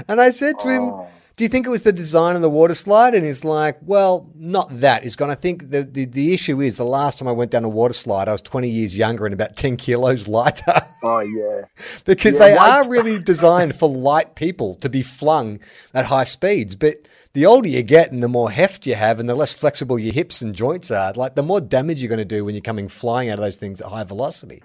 [0.08, 1.06] and I said to him, oh.
[1.36, 4.30] "Do you think it was the design of the water slide?" And he's like, "Well,
[4.34, 5.30] not that." He's gone.
[5.30, 7.94] I think the, the the issue is the last time I went down a water
[7.94, 11.66] slide, I was twenty years younger and about ten kilos lighter." oh yeah
[12.06, 15.60] because Yeah, they why- are really designed for light people to be flung
[15.92, 16.74] at high speeds.
[16.74, 19.98] But the older you get and the more heft you have and the less flexible
[19.98, 22.62] your hips and joints are, like the more damage you're going to do when you're
[22.62, 24.62] coming flying out of those things at high velocity.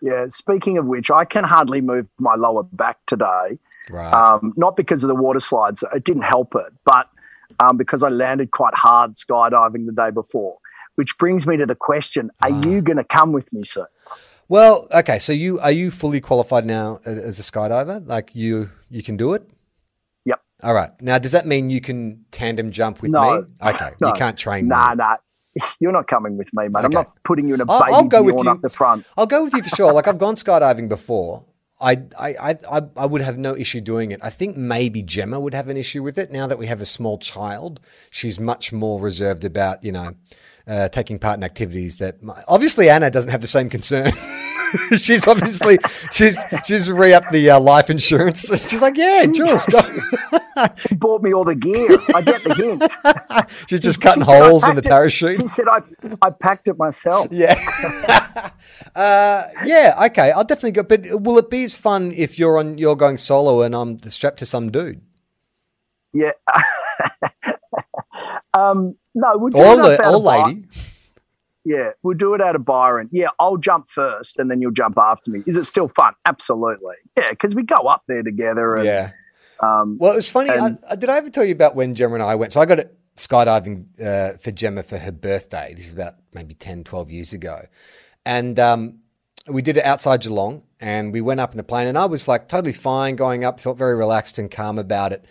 [0.00, 3.58] yeah speaking of which i can hardly move my lower back today
[3.90, 4.12] Right.
[4.12, 7.08] um, not because of the water slides it didn't help it but
[7.58, 10.58] um, because i landed quite hard skydiving the day before
[10.96, 12.66] which brings me to the question are Ah.
[12.66, 13.86] you going to come with me sir
[14.50, 15.18] well, okay.
[15.18, 18.06] So you are you fully qualified now as a skydiver?
[18.08, 19.42] Like you you can do it.
[20.62, 20.90] All right.
[21.00, 23.42] Now, does that mean you can tandem jump with No.
[23.42, 23.46] me?
[23.70, 23.90] Okay.
[24.00, 24.08] No.
[24.08, 24.96] You can't train Nah, me.
[24.96, 25.16] nah.
[25.80, 26.84] you're not coming with me, mate.
[26.84, 28.50] I'm not putting you in a I'll- baby I'll go with you.
[28.50, 29.06] up the front.
[29.16, 29.92] I'll go with you for sure.
[29.92, 31.44] Like I've gone skydiving before.
[31.80, 34.18] I, I, I, I, I would have no issue doing it.
[34.20, 36.32] I think maybe Gemma would have an issue with it.
[36.32, 37.78] Now that we have a small child,
[38.10, 40.14] she's much more reserved about, you know,
[40.66, 44.10] uh, taking part in activities that my, obviously Anna doesn't have the same concern.
[44.98, 45.78] she's obviously
[46.12, 48.48] she's she's re up the uh, life insurance.
[48.68, 49.80] She's like, yeah, Jules, go.
[50.88, 51.88] She bought me all the gear.
[52.14, 53.50] I get the hint.
[53.68, 55.36] she's just cutting She holes in the packed it." parachute.
[55.40, 55.80] She said, I,
[56.20, 57.28] I packed it myself.
[57.30, 57.54] Yeah.
[58.94, 60.32] uh, yeah, okay.
[60.32, 60.82] I'll definitely go.
[60.82, 64.38] But will it be as fun if you're on you're going solo and I'm strapped
[64.40, 65.00] to some dude?
[66.12, 66.32] Yeah.
[68.54, 70.64] um, no, we'll do Or, it la- up out or lady.
[71.68, 73.10] Yeah, we'll do it out of Byron.
[73.12, 75.42] Yeah, I'll jump first and then you'll jump after me.
[75.46, 76.14] Is it still fun?
[76.24, 76.94] Absolutely.
[77.16, 78.74] Yeah, because we go up there together.
[78.76, 79.10] And, Yeah.
[79.60, 80.50] Um, Well, it was funny.
[80.50, 82.52] And- I, did I ever tell you about when Gemma and I went?
[82.54, 85.74] So I got it skydiving uh, for Gemma for her birthday.
[85.74, 87.66] This is about maybe 10, 12 years ago.
[88.24, 89.00] And um,
[89.46, 92.28] we did it outside Geelong and we went up in the plane and I was
[92.28, 95.24] like totally fine going up, felt very relaxed and calm about it.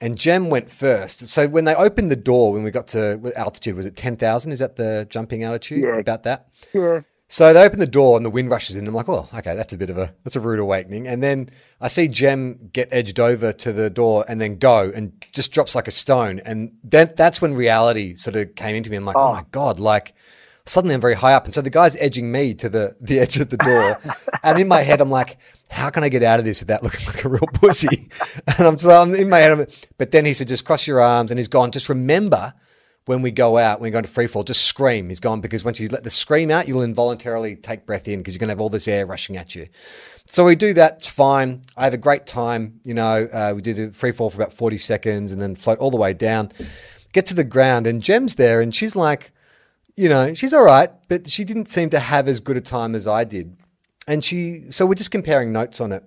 [0.00, 1.28] And Jem went first.
[1.28, 4.52] So when they opened the door, when we got to altitude, was it 10,000?
[4.52, 5.82] Is that the jumping altitude?
[5.82, 5.96] Yeah.
[5.98, 6.48] About that?
[6.72, 7.00] yeah.
[7.30, 8.86] So they open the door and the wind rushes in.
[8.86, 11.06] I'm like, well, okay, that's a bit of a that's a rude awakening.
[11.06, 15.12] And then I see Jem get edged over to the door and then go and
[15.34, 16.40] just drops like a stone.
[16.46, 18.96] And then that's when reality sort of came into me.
[18.96, 19.32] I'm like, oh, Oh.
[19.34, 20.14] my god, like
[20.68, 21.44] suddenly I'm very high up.
[21.44, 24.00] And so the guy's edging me to the the edge of the door.
[24.42, 25.38] and in my head, I'm like,
[25.70, 28.08] how can I get out of this without looking like a real pussy?
[28.58, 29.52] and I'm, so I'm in my head.
[29.52, 31.30] I'm, but then he said, just cross your arms.
[31.30, 31.70] And he's gone.
[31.70, 32.54] Just remember
[33.06, 35.08] when we go out, when we go into free fall, just scream.
[35.08, 38.34] He's gone because once you let the scream out, you'll involuntarily take breath in because
[38.34, 39.66] you're going to have all this air rushing at you.
[40.26, 40.96] So we do that.
[40.98, 41.62] It's fine.
[41.74, 42.80] I have a great time.
[42.84, 45.78] You know, uh, we do the free fall for about 40 seconds and then float
[45.78, 46.52] all the way down,
[47.14, 49.32] get to the ground, and Jem's there, and she's like,
[49.98, 52.94] you know, she's all right, but she didn't seem to have as good a time
[52.94, 53.56] as I did.
[54.06, 56.04] And she, so we're just comparing notes on it.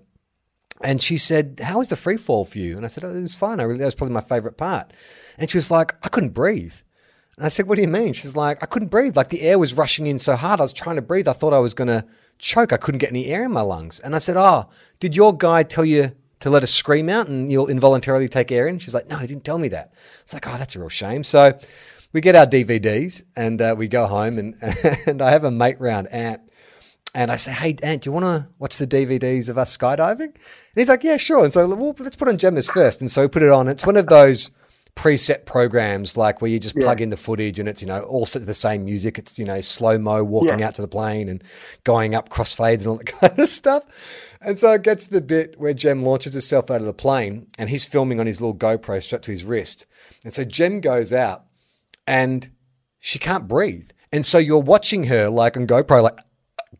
[0.83, 2.75] And she said, How was the free fall for you?
[2.77, 3.59] And I said, Oh, it was fine.
[3.59, 4.93] I really, that was probably my favorite part.
[5.37, 6.75] And she was like, I couldn't breathe.
[7.37, 8.13] And I said, What do you mean?
[8.13, 9.15] She's like, I couldn't breathe.
[9.15, 10.59] Like the air was rushing in so hard.
[10.59, 11.27] I was trying to breathe.
[11.27, 12.05] I thought I was going to
[12.39, 12.73] choke.
[12.73, 13.99] I couldn't get any air in my lungs.
[13.99, 17.51] And I said, Oh, did your guide tell you to let us scream out and
[17.51, 18.79] you'll involuntarily take air in?
[18.79, 19.93] She's like, No, he didn't tell me that.
[20.21, 21.23] It's like, Oh, that's a real shame.
[21.23, 21.59] So
[22.13, 24.55] we get our DVDs and uh, we go home and,
[25.07, 26.41] and I have a mate round, Ant.
[27.13, 30.21] And I say, hey, Ant, do you want to watch the DVDs of us skydiving?
[30.21, 30.33] And
[30.75, 31.43] he's like, yeah, sure.
[31.43, 33.01] And so well, let's put on Gemma's first.
[33.01, 33.67] And so we put it on.
[33.67, 34.49] It's one of those
[34.95, 38.25] preset programs like where you just plug in the footage and it's, you know, all
[38.25, 39.17] set to the same music.
[39.17, 40.67] It's, you know, slow mo walking Yeah.
[40.67, 41.43] out to the plane and
[41.83, 43.85] going up crossfades and all that kind of stuff.
[44.41, 47.47] And so it gets to the bit where Jem launches herself out of the plane
[47.57, 49.85] and he's filming on his little GoPro strapped to his wrist.
[50.23, 51.43] And so Jem goes out
[52.07, 52.49] and
[52.99, 53.89] she can't breathe.
[54.11, 56.17] And so you're watching her like on GoPro, like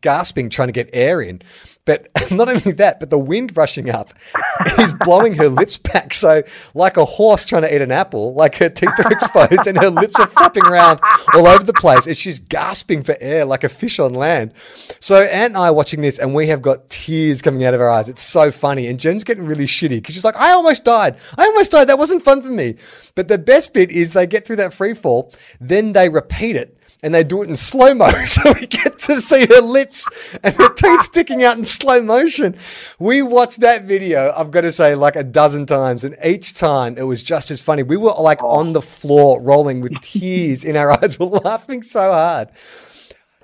[0.00, 1.42] gasping, trying to get air in.
[1.84, 4.12] But not only that, but the wind rushing up
[4.78, 6.14] is blowing her lips back.
[6.14, 6.42] So,
[6.74, 9.90] like a horse trying to eat an apple, like her teeth are exposed and her
[9.90, 11.00] lips are flapping around
[11.34, 14.52] all over the place as she's gasping for air like a fish on land.
[15.00, 17.80] So, Ant and I are watching this and we have got tears coming out of
[17.80, 18.08] our eyes.
[18.08, 18.86] It's so funny.
[18.86, 21.16] And Jem's getting really shitty because she's like, I almost died.
[21.36, 21.88] I almost died.
[21.88, 22.76] That wasn't fun for me.
[23.16, 26.78] But the best bit is they get through that free fall, then they repeat it
[27.02, 28.08] and they do it in slow mo.
[28.26, 30.08] So we get to see her lips
[30.42, 32.56] and her teeth sticking out in slow motion.
[32.98, 36.04] We watched that video, I've got to say, like a dozen times.
[36.04, 37.82] And each time it was just as funny.
[37.82, 41.18] We were like on the floor rolling with tears in our eyes.
[41.18, 42.50] We're laughing so hard.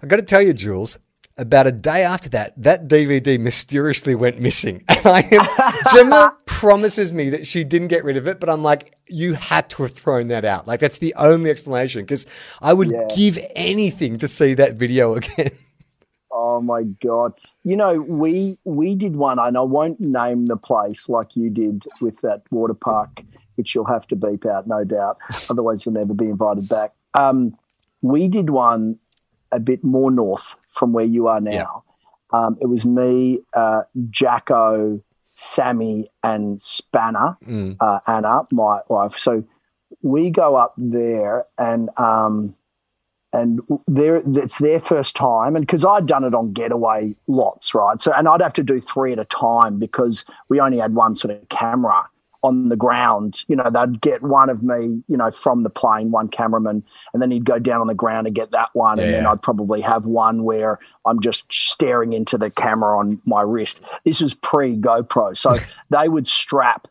[0.02, 0.98] I've got to tell you, Jules,
[1.38, 4.84] about a day after that, that DVD mysteriously went missing.
[4.88, 8.62] And I am, Gemma promises me that she didn't get rid of it, but I'm
[8.62, 10.66] like, you had to have thrown that out.
[10.66, 12.26] Like, that's the only explanation because
[12.60, 13.06] I would Yeah.
[13.14, 15.50] give anything to see that video again.
[16.30, 17.32] Oh my god!
[17.64, 21.84] You know, we we did one, and I won't name the place like you did
[22.00, 23.22] with that water park,
[23.56, 25.16] which you'll have to beep out, no doubt.
[25.48, 26.92] Otherwise, you'll never be invited back.
[27.14, 27.56] Um,
[28.02, 28.98] we did one
[29.50, 31.84] a bit more north from where you are now.
[32.30, 35.02] Um, it was me, uh, Jacko,
[35.34, 37.36] Sammy, and Spanner,
[37.80, 39.18] uh, Anna, my wife.
[39.18, 39.44] So
[40.02, 42.54] we go up there, and um,
[43.32, 45.56] and there it's their first time.
[45.56, 48.00] And because i'd done it on getaway lots right?
[48.00, 51.14] So and i'd have to do three at a time because we only had one
[51.14, 52.08] sort of camera
[52.42, 56.10] on the ground you know they'd get one of me you know from the plane
[56.10, 59.12] one cameraman and then he'd go down on the ground and get that one and
[59.12, 63.80] then i'd probably have one where i'm just staring into the camera on my wrist
[64.04, 65.56] this is pre gopro so
[65.90, 66.86] they would strap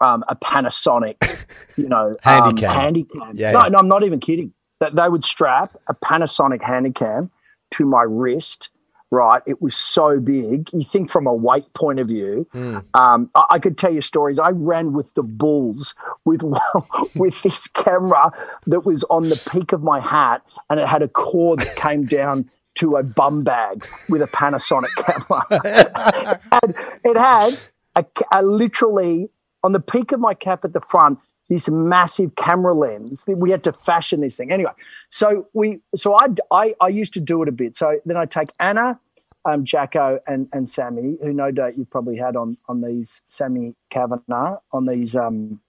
[0.00, 2.68] um, a panasonic you know um, Handycam.
[2.68, 3.68] handycam Yeah, no yeah.
[3.68, 7.30] no i'm not even kidding that they would strap a Panasonic Handycam
[7.72, 8.68] to my wrist.
[9.14, 10.70] Right, it was so big.
[10.72, 12.48] You think from a weight point of view,
[12.94, 14.40] um, I, I could tell you stories.
[14.40, 16.42] I ran with the bulls with
[17.14, 18.32] with this camera
[18.66, 22.06] that was on the peak of my hat, and it had a cord that came
[22.20, 26.40] down to a bum bag with a Panasonic camera.
[26.64, 26.74] and
[27.04, 27.56] it had
[27.94, 29.28] a, a literally
[29.62, 33.62] on the peak of my cap at the front this massive camera lens we had
[33.62, 34.72] to fashion this thing anyway
[35.10, 38.24] so we so I, I i used to do it a bit so then i
[38.24, 38.98] take anna
[39.44, 43.74] um, Jacko and, and Sammy, who no doubt you've probably had on on these Sammy
[43.90, 45.60] Kavanagh on these um,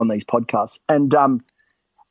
[0.00, 1.44] on these podcasts, and um,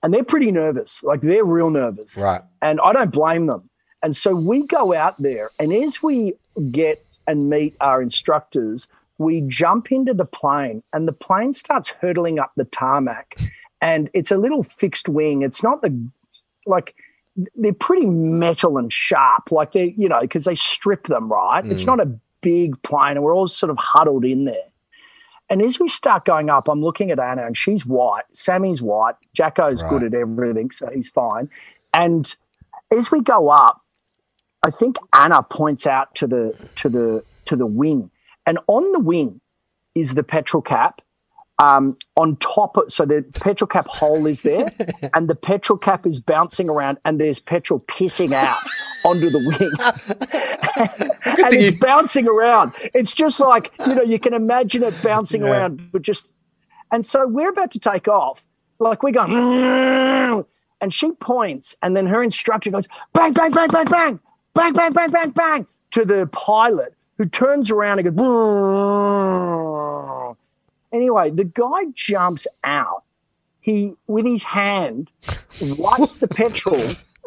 [0.04, 2.42] and they're pretty nervous, like they're real nervous, Right.
[2.62, 3.70] and I don't blame them.
[4.04, 6.34] And so we go out there, and as we
[6.72, 8.88] get and meet our instructors,
[9.20, 13.38] we jump into the plane, and the plane starts hurtling up the tarmac,
[13.80, 15.44] and it's a little fixed wing.
[15.44, 15.96] It's not the
[16.66, 16.96] like
[17.56, 21.66] they're pretty metal and sharp, like they, you know, because they strip them right.
[21.66, 21.88] It's mm.
[21.88, 24.56] not a big plane, and we're all sort of huddled in there.
[25.50, 28.24] And as we start going up, I'm looking at Anna, and she's white.
[28.32, 29.16] Sammy's white.
[29.34, 31.50] Jacko's good at everything, so he's fine.
[31.94, 32.34] And
[32.90, 33.82] as we go up,
[34.64, 38.12] I think Anna points out to the to the to the wing,
[38.46, 39.42] and on the wing
[39.96, 41.02] is the petrol cap.
[41.62, 44.72] Um, on top of so the petrol cap hole is there,
[45.14, 48.58] and the petrol cap is bouncing around, and there's petrol pissing out
[49.06, 49.72] onto the wing,
[51.46, 52.74] and it's you- bouncing around.
[52.96, 56.32] It's just like you know you can imagine it bouncing around, but just
[56.92, 58.44] and so we're about to take off,
[58.80, 59.26] like we go,
[60.82, 64.20] and she points, and then her instructor goes bang, bang, bang, bang, bang,
[64.56, 68.26] bang, bang, bang, bang, bang to the pilot, who turns around and goes.
[70.92, 73.04] Anyway, the guy jumps out.
[73.60, 75.12] He, with his hand,
[75.62, 76.82] wipes the petrol,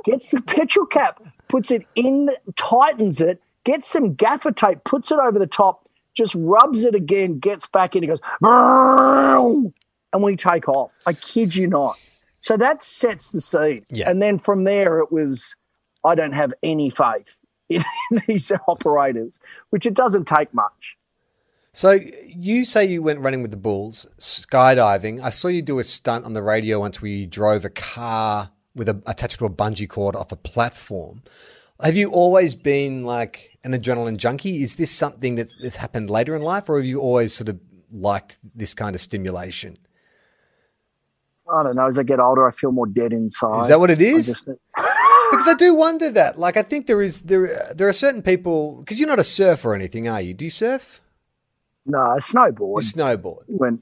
[0.05, 5.18] gets the petrol cap, puts it in, tightens it, gets some gaffer tape, puts it
[5.18, 10.68] over the top, just rubs it again, gets back in, he goes, and we take
[10.68, 10.92] off.
[11.07, 11.98] I kid you not.
[12.40, 13.87] So that sets the scene.
[13.88, 14.11] Yeah.
[14.11, 15.57] And then from there, it was,
[16.05, 17.83] I don't have any faith in
[18.27, 19.38] these operators,
[19.70, 20.96] which it doesn't take much.
[21.75, 25.21] So you say you went running with the bulls, skydiving.
[25.21, 28.51] I saw you do a stunt on the radio once where you drove a car
[28.77, 31.23] with a attached to a bungee cord off a platform.
[31.83, 34.63] Have you always been like an adrenaline junkie?
[34.63, 37.59] Is this something that's, that's happened later in life, or have you always sort of
[37.91, 39.77] liked this kind of stimulation?
[41.53, 41.87] I don't know.
[41.89, 43.59] As I get older, I feel more dead inside.
[43.59, 44.31] Is that what it is?
[44.31, 44.49] I just-
[45.31, 46.39] Because I do wonder that.
[46.39, 48.77] Like, I think there is there there are certain people.
[48.77, 50.33] Because you're not a surfer or anything, are you?
[50.33, 51.01] Do you surf?
[51.87, 53.44] No, I You snowboard snowboard.
[53.47, 53.79] when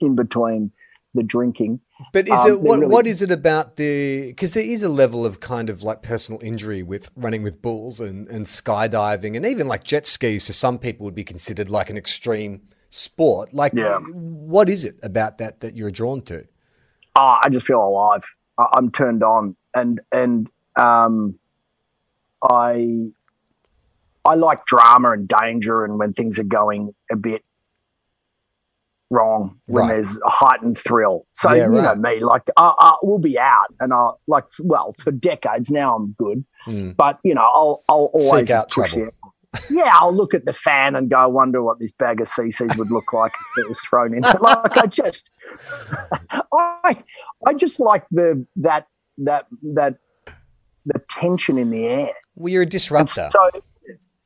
[0.00, 0.72] in between
[1.14, 1.80] the drinking.
[2.12, 4.88] But is Um, it what really- what is it about the because there is a
[4.88, 9.44] level of kind of like personal injury with running with bulls and, and skydiving and
[9.44, 13.52] even like jet skis for some people would be considered like an extreme sport.
[13.52, 13.98] Like Yeah.
[13.98, 16.46] what is it about that that you're drawn to?
[17.16, 18.22] Oh, I just feel alive.
[18.72, 21.38] I'm turned on, and and um,
[22.42, 23.10] I
[24.24, 27.42] I like drama and danger, and when things are going a bit
[29.10, 29.94] wrong, when Right.
[29.94, 31.26] there's a heightened thrill.
[31.32, 34.92] So Yeah, you know me, like I, I, we'll be out, and I like well
[35.02, 35.96] for decades now.
[35.96, 36.96] I'm good, Mm.
[36.96, 39.08] but you know I'll I'll always out push trouble.
[39.08, 39.14] it.
[39.68, 42.78] Yeah, I'll look at the fan and go, I wonder what this bag of CCs
[42.78, 44.20] would look like if it was thrown in.
[44.40, 45.28] Like I just,
[46.52, 47.02] I,
[47.44, 48.86] I just like the that
[49.18, 49.96] that that
[50.86, 52.10] the tension in the air.
[52.36, 53.28] Well, you're a And disruptor.
[53.32, 53.50] so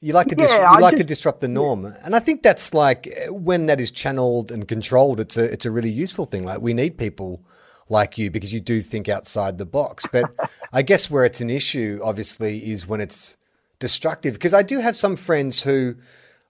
[0.05, 2.75] You like to dis- Yeah, you like to disrupt the norm, and I think that's
[2.75, 5.19] like when that is channeled and controlled.
[5.19, 6.45] It's a it's a really useful thing.
[6.45, 7.43] Like we need people
[7.88, 10.07] like you because you do think outside the box.
[10.12, 10.31] But
[10.75, 13.38] I guess where it's an issue, obviously, is when it's
[13.79, 14.35] destructive.
[14.35, 15.95] Because I do have some friends who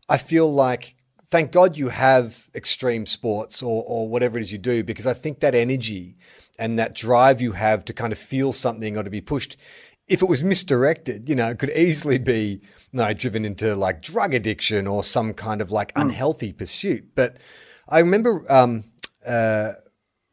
[0.08, 0.96] I feel like.
[1.28, 5.14] Thank God you have extreme sports or, or whatever it is you do, because I
[5.14, 6.16] think that energy
[6.58, 9.56] and that drive you have to kind of feel something or to be pushed
[10.06, 12.60] if it was misdirected, you know, it could easily be
[12.92, 17.14] you know, driven into like drug addiction or some kind of like unhealthy pursuit.
[17.14, 17.38] But
[17.88, 18.84] I remember um,
[19.26, 19.72] uh,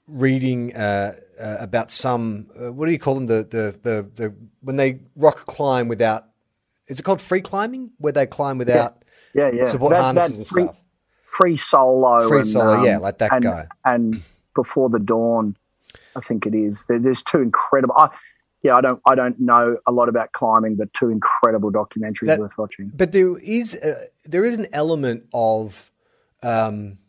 [0.07, 4.35] reading uh, uh, about some uh, what do you call them the, the the the
[4.61, 6.25] when they rock climb without
[6.87, 10.37] is it called free climbing where they climb without yeah, yeah, support That- harnesses that
[10.39, 10.81] and free, stuff.
[11.23, 13.67] free solo, Free and, solo, um, yeah, like that and, guy.
[13.85, 14.21] and
[14.53, 15.55] before the dawn,
[16.17, 16.83] I think it is.
[16.89, 17.95] There- There's two incredible.
[17.97, 18.09] I,
[18.63, 22.39] yeah, I don't I don't know a lot about climbing, but two incredible documentaries That-
[22.39, 22.91] worth watching.
[22.95, 23.93] But there is a,
[24.29, 25.91] there is an element of
[26.43, 26.99] um,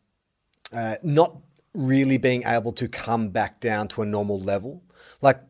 [0.72, 1.36] uh, not
[1.74, 4.82] really being able to come back down to a normal level.
[5.20, 5.40] Like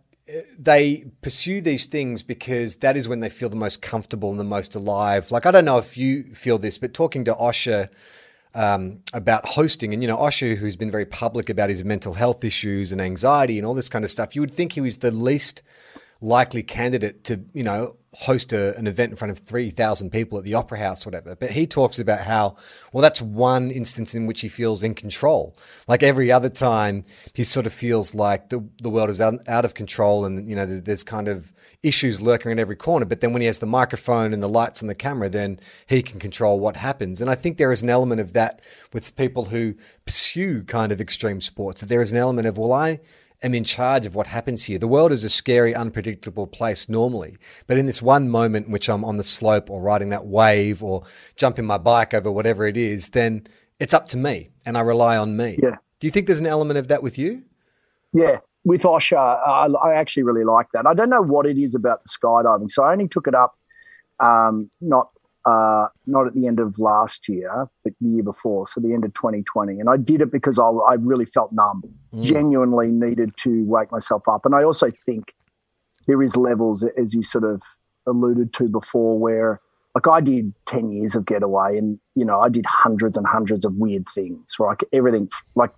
[0.59, 4.45] they pursue these things because that is when they feel the most comfortable and the
[4.45, 5.31] most alive.
[5.31, 7.91] Like I don't know if you feel this, but talking to Osher
[8.55, 12.45] um, about hosting, and you know Osher, who's been very public about his mental health
[12.45, 15.11] issues and anxiety and all this kind of stuff, you would think he was the
[15.11, 15.63] least
[16.23, 20.45] likely candidate to you know host a, an event in front of 3,000 people at
[20.45, 21.35] the Opera House, whatever.
[21.35, 22.57] But he talks about how,
[22.93, 25.57] well, that's one instance in which he feels in control.
[25.89, 29.65] Like every other time, he sort of feels like the, the world is out, out
[29.65, 33.07] of control and, you know, there's kind of issues lurking in every corner.
[33.07, 36.03] But then when he has the microphone and the lights and the camera, then he
[36.03, 37.23] can control what happens.
[37.23, 38.61] And I think there is an element of that
[38.93, 42.75] with people who pursue kind of extreme sports, that there is an element of, well,
[42.75, 43.01] I
[43.43, 44.79] am in charge of what happens here.
[44.79, 47.37] The world is a scary, unpredictable place normally.
[47.67, 50.83] But in this one moment in which I'm on the slope or riding that wave
[50.83, 51.05] or
[51.37, 53.47] jumping my bike over whatever it is, then
[53.81, 55.59] it's up to me and I rely on me.
[55.63, 55.77] Yeah.
[56.01, 57.45] Do you think there's an element of that with you?
[58.13, 58.39] Yeah.
[58.65, 60.87] With Osher, I, I actually really like that.
[60.87, 62.71] I don't know what it is about the skydiving.
[62.71, 63.57] So I only took it up
[64.21, 65.09] um, not
[65.45, 69.05] uh, not at the end of last year, but the year before, so the end
[69.05, 69.81] of 2020.
[69.81, 71.83] And I did it because I, I really felt numb,
[72.13, 72.23] mm.
[72.23, 74.47] genuinely needed to wake myself up.
[74.47, 75.35] And I also think
[76.07, 77.63] there is levels, as you sort of
[78.07, 79.61] alluded to before, where
[79.95, 83.65] like I did 10 years of getaway and, you know, I did hundreds and hundreds
[83.65, 84.79] of weird things, right?
[84.93, 85.73] Everything like,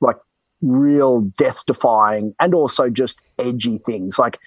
[0.00, 0.18] like
[0.60, 4.18] real death defying and also just edgy things.
[4.18, 4.38] Like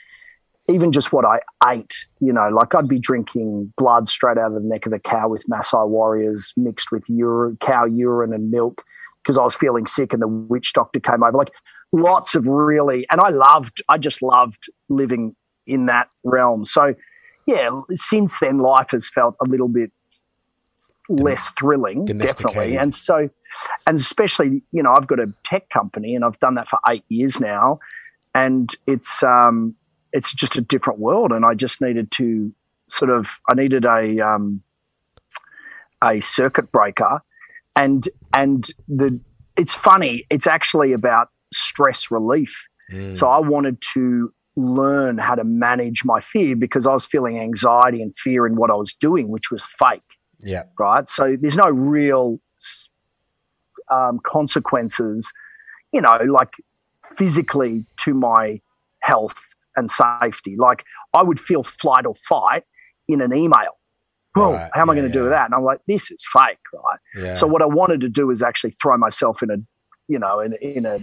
[0.67, 1.39] even just what I
[1.71, 4.99] ate, you know, like I'd be drinking blood straight out of the neck of a
[4.99, 8.83] cow with Maasai warriors mixed with urine, cow urine and milk
[9.21, 11.37] because I was feeling sick and the witch doctor came over.
[11.37, 11.51] Like
[11.91, 15.35] lots of really, and I loved, I just loved living
[15.67, 16.65] in that realm.
[16.65, 16.95] So,
[17.45, 19.91] yeah, since then life has felt a little bit
[21.09, 22.75] less thrilling, definitely.
[22.75, 23.29] And so,
[23.85, 27.05] and especially, you know, I've got a tech company and I've done that for eight
[27.07, 27.79] years now.
[28.33, 29.75] And it's, um,
[30.15, 32.51] it's just a different world, and I just needed to
[32.87, 34.63] sort of I needed a um,
[36.03, 37.21] a circuit breaker,
[37.75, 39.19] and and the
[39.57, 40.25] it's funny.
[40.29, 42.67] It's actually about stress relief.
[42.91, 43.17] Mm.
[43.17, 48.01] So I wanted to learn how to manage my fear because I was feeling anxiety
[48.01, 50.01] and fear in what I was doing, which was fake.
[50.39, 50.63] Yeah.
[50.79, 51.09] Right.
[51.09, 52.39] So there's no real
[53.91, 55.33] um, consequences,
[55.91, 56.53] you know, like
[57.17, 58.61] physically to my
[58.99, 60.55] health and safety.
[60.57, 62.63] Like I would feel flight or fight
[63.07, 63.77] in an email.
[64.33, 64.69] Boom, right.
[64.73, 65.23] how am I going to yeah.
[65.23, 65.45] do that?
[65.45, 66.99] And I'm like, this is fake, right?
[67.15, 67.35] Yeah.
[67.35, 69.57] So what I wanted to do is actually throw myself in a,
[70.09, 70.97] you know, in, in a,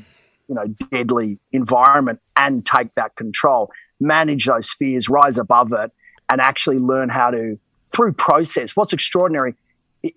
[0.48, 3.70] you know, deadly environment and take that control,
[4.00, 5.90] manage those fears, rise above it,
[6.30, 7.58] and actually learn how to
[7.94, 8.76] through process.
[8.76, 9.54] What's extraordinary?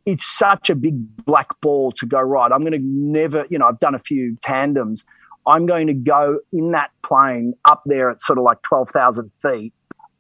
[0.06, 0.96] It's such a big
[1.26, 2.52] black ball to go right.
[2.52, 5.06] I'm going to never, you know, I've done a few tandems
[5.48, 9.74] I'm going to go in that plane up there at sort of like 12,000 feet.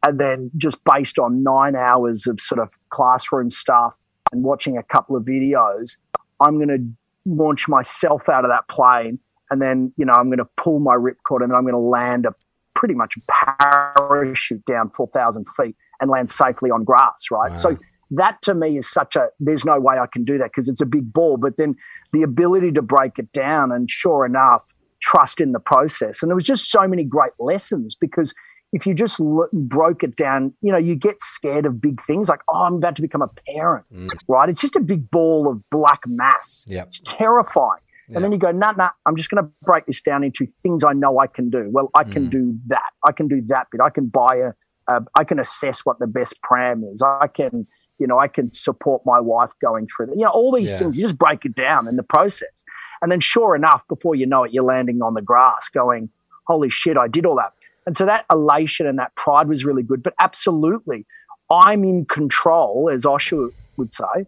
[0.03, 3.97] And then just based on nine hours of sort of classroom stuff
[4.31, 5.97] and watching a couple of videos,
[6.39, 9.19] I'm going to launch myself out of that plane.
[9.49, 11.79] And then, you know, I'm going to pull my ripcord and then I'm going to
[11.79, 12.35] land a
[12.75, 17.51] pretty much parachute down 4,000 feet and land safely on grass, right?
[17.51, 17.55] Wow.
[17.55, 17.77] So
[18.11, 20.81] that to me is such a, there's no way I can do that because it's
[20.81, 21.37] a big ball.
[21.37, 21.75] But then
[22.13, 24.73] the ability to break it down and sure enough,
[25.05, 26.23] trust in the process.
[26.23, 28.33] And there was just so many great lessons because
[28.73, 32.27] if you just l- broke it down, you know, you get scared of big things
[32.27, 34.09] like, oh, I'm about to become a parent, mm.
[34.27, 34.49] right?
[34.49, 36.65] It's just a big ball of black mass.
[36.67, 36.87] Yep.
[36.87, 37.81] It's terrifying.
[38.13, 40.83] And then you go, nah, nah, I'm just going to break this down into things
[40.83, 41.69] I know I can do.
[41.71, 42.29] Well, I can mm.
[42.29, 42.91] do that.
[43.03, 43.81] I can do that bit.
[43.81, 47.01] I can buy a, a, I can assess what the best pram is.
[47.01, 47.65] I can,
[47.99, 50.15] you know, I can support my wife going through that.
[50.17, 50.77] You know, all these yeah.
[50.77, 52.63] things, you just break it down in the process.
[53.05, 56.09] And then, sure enough, before you know it, you're landing on the grass going,
[56.47, 57.53] holy shit, I did all that.
[57.85, 60.01] And so that elation and that pride was really good.
[60.01, 61.05] But absolutely,
[61.51, 64.25] I'm in control, as Osher would say.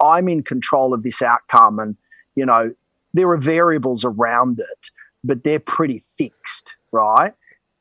[0.00, 1.80] I'm in control of this outcome.
[1.80, 1.96] And,
[2.36, 2.72] you know,
[3.12, 4.90] there are variables around it,
[5.24, 7.34] but they're pretty fixed, right?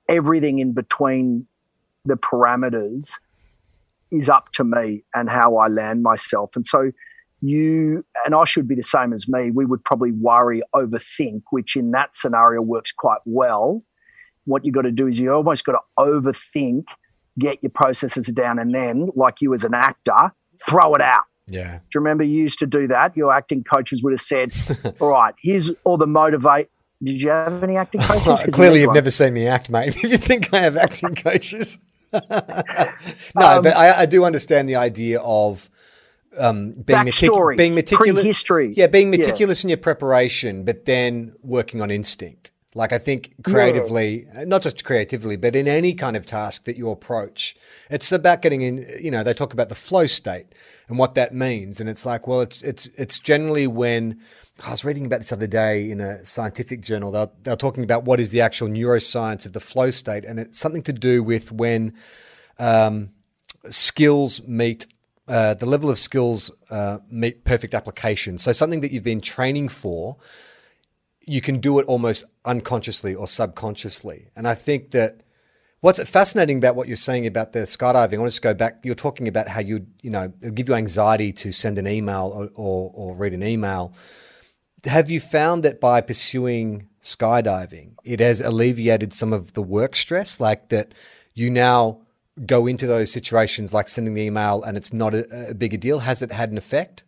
[0.07, 1.45] Everything in between
[2.03, 3.11] the parameters
[4.09, 6.55] is up to me and how I land myself.
[6.55, 6.93] And so
[7.41, 9.51] you and I should be the same as me.
[9.51, 13.83] We would probably worry, overthink, which in that scenario works quite well.
[14.45, 16.83] What you got to do is you almost got to overthink,
[17.37, 20.31] get your processes down, and then, like you as an actor,
[20.65, 21.23] throw it out.
[21.47, 21.77] Yeah.
[21.77, 23.15] Do you remember you used to do that?
[23.17, 24.51] Your acting coaches would have said,
[24.99, 26.69] "All right, here's all the motivate."
[27.01, 28.53] Did you have any acting coaches?
[28.53, 29.87] Clearly, you've never seen me act, mate.
[30.03, 31.77] If you think I have acting coaches,
[32.11, 32.19] no,
[33.35, 35.69] um, but I, I do understand the idea of
[36.37, 39.67] um, being, Backstory, being meticulous, history, yeah, being meticulous yeah.
[39.67, 42.51] in your preparation, but then working on instinct.
[42.75, 46.91] Like I think creatively, not just creatively, but in any kind of task that you
[46.91, 47.55] approach,
[47.89, 48.85] it's about getting in.
[49.01, 50.53] You know, they talk about the flow state
[50.87, 54.21] and what that means, and it's like, well, it's it's it's generally when
[54.63, 57.11] I was reading about this other day in a scientific journal.
[57.11, 60.59] They're, they're talking about what is the actual neuroscience of the flow state, and it's
[60.59, 61.93] something to do with when
[62.59, 63.11] um,
[63.69, 64.85] skills meet
[65.29, 68.37] uh, the level of skills uh, meet perfect application.
[68.37, 70.17] So something that you've been training for
[71.29, 74.29] you can do it almost unconsciously or subconsciously.
[74.35, 75.21] And I think that
[75.81, 78.79] what's fascinating about what you're saying about the skydiving, I want to just go back.
[78.83, 82.31] You're talking about how you, you know, it give you anxiety to send an email
[82.33, 83.93] or, or, or read an email.
[84.85, 90.39] Have you found that by pursuing skydiving, it has alleviated some of the work stress,
[90.39, 90.93] like that
[91.33, 92.01] you now
[92.45, 95.99] go into those situations like sending the email and it's not a, a bigger deal?
[95.99, 97.03] Has it had an effect?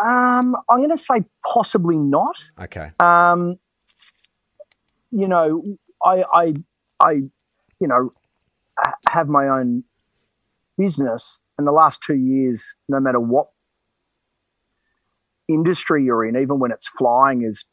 [0.00, 2.50] Um, I'm going to say possibly not.
[2.60, 2.92] Okay.
[3.00, 3.58] Um,
[5.10, 6.54] you know, I, I,
[7.00, 7.12] I,
[7.80, 8.12] you know,
[9.08, 9.84] have my own
[10.76, 13.48] business, and the last two years, no matter what
[15.48, 17.64] industry you're in, even when it's flying, is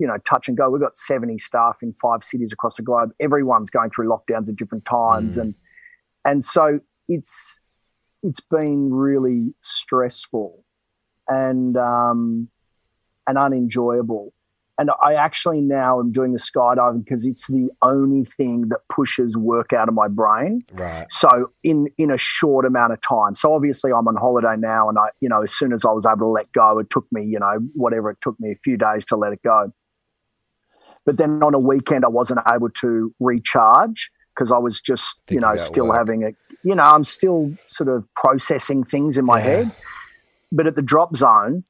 [0.00, 0.68] you know touch and go.
[0.70, 3.12] We've got 70 staff in five cities across the globe.
[3.20, 5.42] Everyone's going through lockdowns at different times, mm.
[5.42, 5.54] and
[6.24, 7.60] and so it's
[8.22, 10.64] it's been really stressful
[11.28, 12.48] and um,
[13.26, 14.32] and unenjoyable.
[14.78, 19.36] And I actually now am doing the skydiving because it's the only thing that pushes
[19.36, 20.62] work out of my brain.
[20.72, 21.06] Right.
[21.10, 23.34] So in in a short amount of time.
[23.34, 26.06] So obviously I'm on holiday now, and I you know as soon as I was
[26.06, 28.78] able to let go, it took me you know whatever it took me a few
[28.78, 29.70] days to let it go.
[31.06, 35.36] But then on a weekend, I wasn't able to recharge because I was just Thinking
[35.36, 35.96] you know still work.
[35.96, 36.32] having a
[36.62, 39.44] you know I'm still sort of processing things in my yeah.
[39.44, 39.70] head.
[40.52, 41.64] But at the drop zone,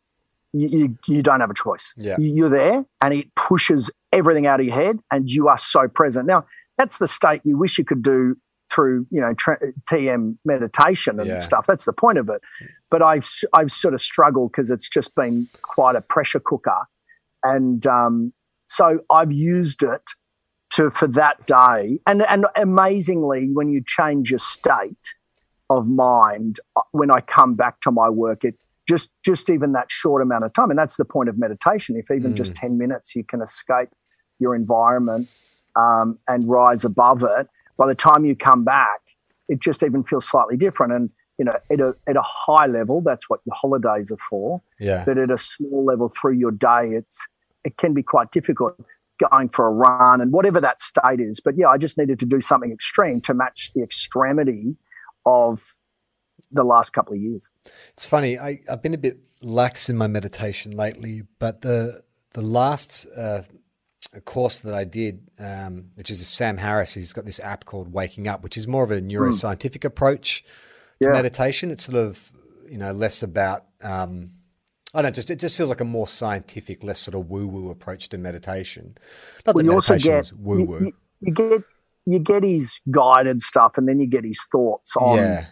[0.53, 1.93] you, you, you don't have a choice.
[1.97, 2.17] Yeah.
[2.19, 6.27] You're there and it pushes everything out of your head and you are so present.
[6.27, 6.47] Now,
[6.79, 8.37] that's the state you wish you could do
[8.71, 11.39] through, you know, TM meditation and yeah.
[11.39, 11.67] stuff.
[11.67, 12.41] That's the point of it.
[12.91, 16.87] But I've, I've sort of struggled because it's just been quite a pressure cooker.
[17.43, 18.33] And um,
[18.71, 20.03] so I've used it
[20.75, 21.99] to for that day.
[22.07, 25.15] And, and amazingly, when you change your state
[25.69, 28.55] of mind, uh, when I come back to my work, it
[28.89, 32.11] just just even that short amount of time and that's the point of meditation if
[32.11, 32.37] even mm.
[32.37, 33.89] just 10 minutes you can escape
[34.41, 35.29] your environment
[35.77, 37.47] um, and rise above it
[37.77, 39.01] by the time you come back
[39.49, 43.01] it just even feels slightly different and you know at a, at a high level
[43.01, 46.87] that's what your holidays are for yeah but at a small level through your day
[46.87, 47.29] it's
[47.65, 48.75] it can be quite difficult
[49.31, 52.27] going for a run and whatever that state is but yeah i just needed to
[52.27, 54.77] do something extreme to match the extremity
[55.27, 55.63] of
[56.51, 57.49] the last couple of years.
[57.93, 58.39] It's funny.
[58.39, 62.03] I, have been a bit lax in my meditation lately, but the
[62.33, 63.43] the last uh,
[64.25, 68.29] course that I did, um, which is Sam Harris, he's got this app called Waking
[68.29, 69.87] Up, which is more of a neuroscientific mm.
[69.87, 70.45] approach
[71.01, 71.13] to yeah.
[71.13, 71.71] meditation.
[71.71, 72.33] It's sort of
[72.69, 74.33] you know less about um,
[74.93, 77.47] I don't know, just it just feels like a more scientific, less sort of woo
[77.47, 78.97] woo approach to meditation.
[79.47, 80.85] Not well, that meditation is woo woo.
[80.87, 81.63] You, you, get
[82.07, 85.17] you get his guided stuff, and then you get his thoughts on.
[85.17, 85.47] Yeah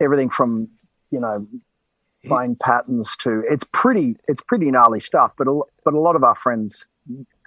[0.00, 0.68] everything from
[1.10, 1.44] you know
[2.24, 5.34] playing patterns to it's pretty it's pretty gnarly stuff.
[5.36, 6.86] But a, but a lot of our friends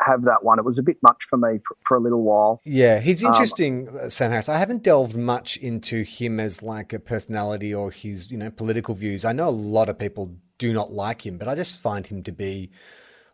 [0.05, 0.59] have that one.
[0.59, 2.59] It was a bit much for me for, for a little while.
[2.65, 4.49] Yeah, he's um, interesting, um, Sam Harris.
[4.49, 8.95] I haven't delved much into him as like a personality or his you know political
[8.95, 9.25] views.
[9.25, 12.23] I know a lot of people do not like him, but I just find him
[12.23, 12.71] to be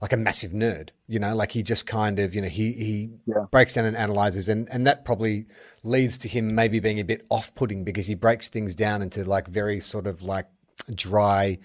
[0.02, 3.10] like a massive nerd, you know, like he just kind of, you know, he he
[3.26, 3.46] yeah.
[3.52, 5.46] breaks down and analyzes and and that probably
[5.84, 9.48] leads to him maybe being a bit off-putting because he breaks things down into like
[9.48, 10.48] very sort of like
[10.96, 11.58] dry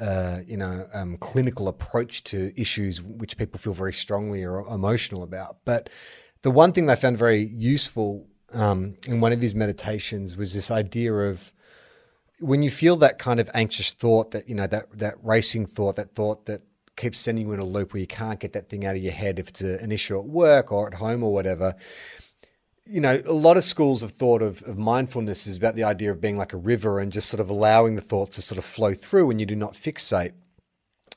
[0.00, 5.22] uh, you know, um, clinical approach to issues which people feel very strongly or emotional
[5.22, 5.58] about.
[5.64, 5.90] But
[6.42, 10.70] the one thing I found very useful um, in one of his meditations was this
[10.70, 11.52] idea of
[12.40, 15.96] when you feel that kind of anxious thought, that you know, that that racing thought,
[15.96, 16.62] that thought that
[16.96, 19.12] keeps sending you in a loop where you can't get that thing out of your
[19.12, 21.74] head if it's a, an issue at work or at home or whatever.
[22.92, 26.10] You know, a lot of schools have thought of, of mindfulness is about the idea
[26.10, 28.66] of being like a river and just sort of allowing the thoughts to sort of
[28.66, 30.32] flow through and you do not fixate.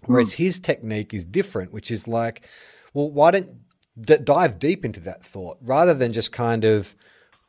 [0.05, 0.35] Whereas mm.
[0.37, 2.47] his technique is different, which is like,
[2.93, 3.49] well, why don't
[3.99, 6.95] d- dive deep into that thought rather than just kind of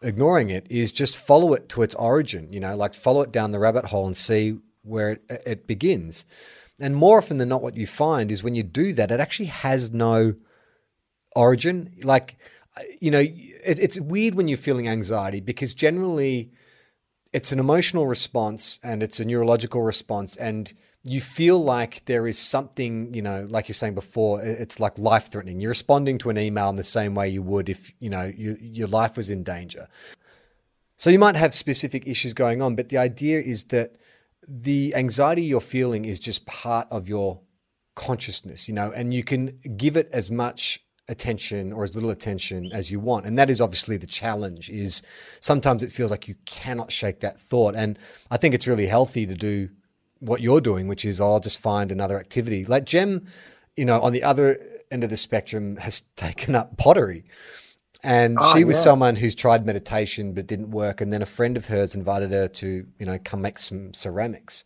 [0.03, 0.66] ignoring it?
[0.68, 2.53] Is just follow it to its origin.
[2.53, 6.24] You know, like follow it down the rabbit hole and see where it, it begins.
[6.81, 9.47] And more often than not, what you find is when you do that, it actually
[9.47, 10.35] has no
[11.37, 11.93] origin.
[12.03, 12.37] Like,
[13.01, 16.51] you know, it, it's weird when you're feeling anxiety because generally
[17.33, 20.72] it's an emotional response and it's a neurological response and
[21.09, 25.31] you feel like there is something, you know, like you're saying before, it's like life
[25.31, 25.61] threatening.
[25.61, 28.57] You're responding to an email in the same way you would if, you know, you,
[28.61, 29.87] your life was in danger.
[30.97, 33.97] So you might have specific issues going on, but the idea is that
[34.49, 37.41] the anxiety you're feeling is just part of your
[37.95, 42.71] consciousness, you know, and you can give it as much attention or as little attention
[42.73, 43.27] as you want.
[43.27, 45.03] And that is obviously the challenge is
[45.41, 47.75] sometimes it feels like you cannot shake that thought.
[47.77, 47.99] And
[48.31, 49.69] I think it's really healthy to do
[50.19, 52.65] what you're doing, which is oh, I'll just find another activity.
[52.65, 53.27] Like Jem,
[53.77, 54.59] you know, on the other
[54.91, 57.25] end of the spectrum has taken up pottery.
[58.03, 58.83] And oh, she was yeah.
[58.83, 61.01] someone who's tried meditation but didn't work.
[61.01, 64.65] And then a friend of hers invited her to, you know, come make some ceramics.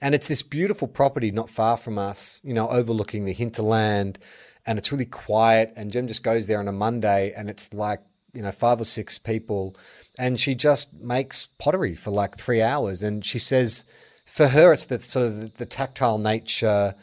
[0.00, 4.18] And it's this beautiful property not far from us, you know, overlooking the hinterland.
[4.66, 5.72] And it's really quiet.
[5.76, 8.00] And Jem just goes there on a Monday and it's like,
[8.32, 9.76] you know, five or six people.
[10.18, 13.02] And she just makes pottery for like three hours.
[13.02, 13.84] And she says,
[14.24, 16.94] for her, it's the sort of the, the, tactile nature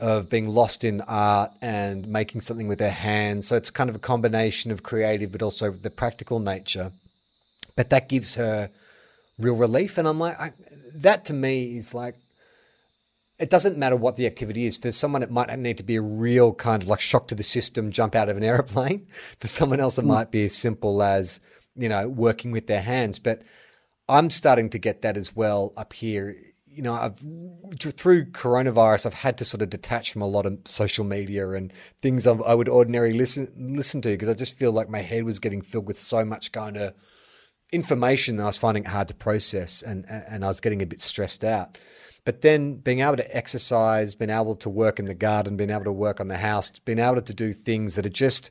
[0.00, 3.46] of being lost in art and making something with her hands.
[3.46, 6.92] So it's kind of a combination of creative, but also the practical nature.
[7.76, 8.70] But that gives her
[9.38, 9.98] real relief.
[9.98, 10.52] And I'm like, I,
[10.94, 12.16] that to me is like,
[13.38, 14.76] it doesn't matter what the activity is.
[14.76, 17.42] For someone, it might need to be a real kind of like shock to the
[17.42, 19.06] system, jump out of an airplane.
[19.38, 20.08] For someone else, it mm.
[20.08, 21.40] might be as simple as,
[21.74, 23.18] you know, working with their hands.
[23.18, 23.42] But
[24.08, 26.36] I'm starting to get that as well up here
[26.74, 27.18] you know, I've
[27.78, 31.72] through coronavirus, I've had to sort of detach from a lot of social media and
[32.02, 35.38] things I would ordinarily listen listen to because I just feel like my head was
[35.38, 36.94] getting filled with so much kind of
[37.72, 40.86] information that I was finding it hard to process, and and I was getting a
[40.86, 41.78] bit stressed out.
[42.24, 45.84] But then being able to exercise, being able to work in the garden, being able
[45.84, 48.50] to work on the house, being able to do things that are just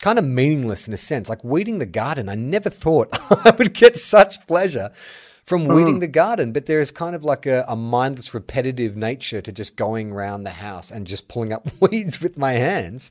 [0.00, 2.28] kind of meaningless in a sense, like weeding the garden.
[2.28, 4.90] I never thought I would get such pleasure
[5.44, 6.00] from weeding mm.
[6.00, 9.76] the garden, but there is kind of like a, a, mindless, repetitive nature to just
[9.76, 13.10] going around the house and just pulling up weeds with my hands.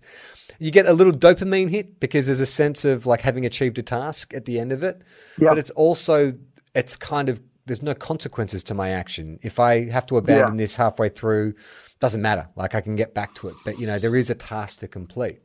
[0.57, 3.83] You get a little dopamine hit because there's a sense of like having achieved a
[3.83, 5.01] task at the end of it.
[5.37, 5.49] Yep.
[5.49, 6.33] But it's also,
[6.73, 9.39] it's kind of, there's no consequences to my action.
[9.41, 10.63] If I have to abandon yeah.
[10.63, 11.53] this halfway through,
[11.99, 12.49] doesn't matter.
[12.55, 13.55] Like I can get back to it.
[13.63, 15.39] But, you know, there is a task to complete.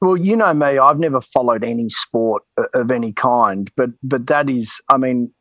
[0.00, 2.42] Well, you know me, I've never followed any sport
[2.74, 5.32] of any kind, but but that is, I mean,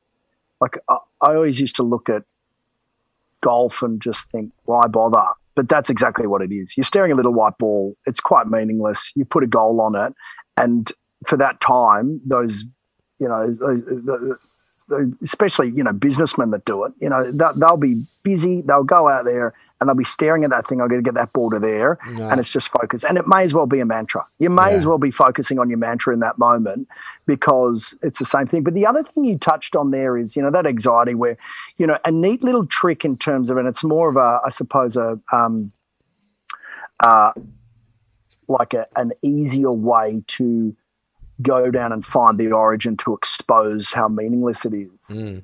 [0.61, 2.24] like I, I always used to look at
[3.41, 5.26] golf and just think, why bother?
[5.55, 6.78] But that's exactly what it is.
[6.78, 7.95] You're staring a little white ball.
[8.05, 9.11] It's quite meaningless.
[9.15, 10.13] You put a goal on it,
[10.55, 10.89] and
[11.28, 12.63] for that time, those,
[13.19, 14.36] you know, uh,
[15.21, 18.61] especially you know businessmen that do it, you know, they'll be busy.
[18.61, 19.53] They'll go out there
[19.84, 20.79] and they'll be staring at that thing.
[20.79, 22.29] I'm going to get that ball to there, no.
[22.29, 23.03] and it's just focus.
[23.03, 24.23] And it may as well be a mantra.
[24.39, 24.77] You may yeah.
[24.77, 26.88] as well be focusing on your mantra in that moment
[27.25, 28.63] because it's the same thing.
[28.63, 31.38] But the other thing you touched on there is, you know, that anxiety where,
[31.77, 34.49] you know, a neat little trick in terms of, and it's more of a, I
[34.49, 35.73] suppose, a, um,
[37.01, 37.34] uh,
[38.47, 40.75] like a, an easier way to
[41.43, 44.89] go down and find the origin to expose how meaningless it is.
[45.09, 45.43] Mm.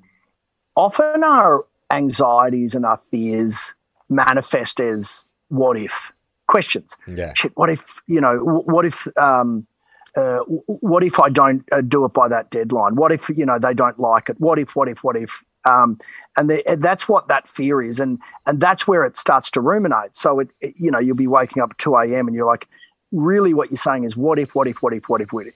[0.75, 3.73] Often our anxieties and our fears
[4.09, 6.11] manifest as what if
[6.47, 6.97] questions.
[7.07, 7.33] Yeah.
[7.35, 9.67] Shit, what if, you know, what if, um,
[10.15, 12.95] uh, what if I don't uh, do it by that deadline?
[12.95, 14.39] What if, you know, they don't like it?
[14.39, 15.43] What if, what if, what if?
[15.65, 15.99] Um,
[16.35, 17.99] and, the, and that's what that fear is.
[17.99, 20.15] And, and that's where it starts to ruminate.
[20.15, 22.27] So it, it, you know, you'll be waking up at 2 a.m.
[22.27, 22.67] and you're like,
[23.11, 25.53] really what you're saying is what if, what if, what if, what if, what if?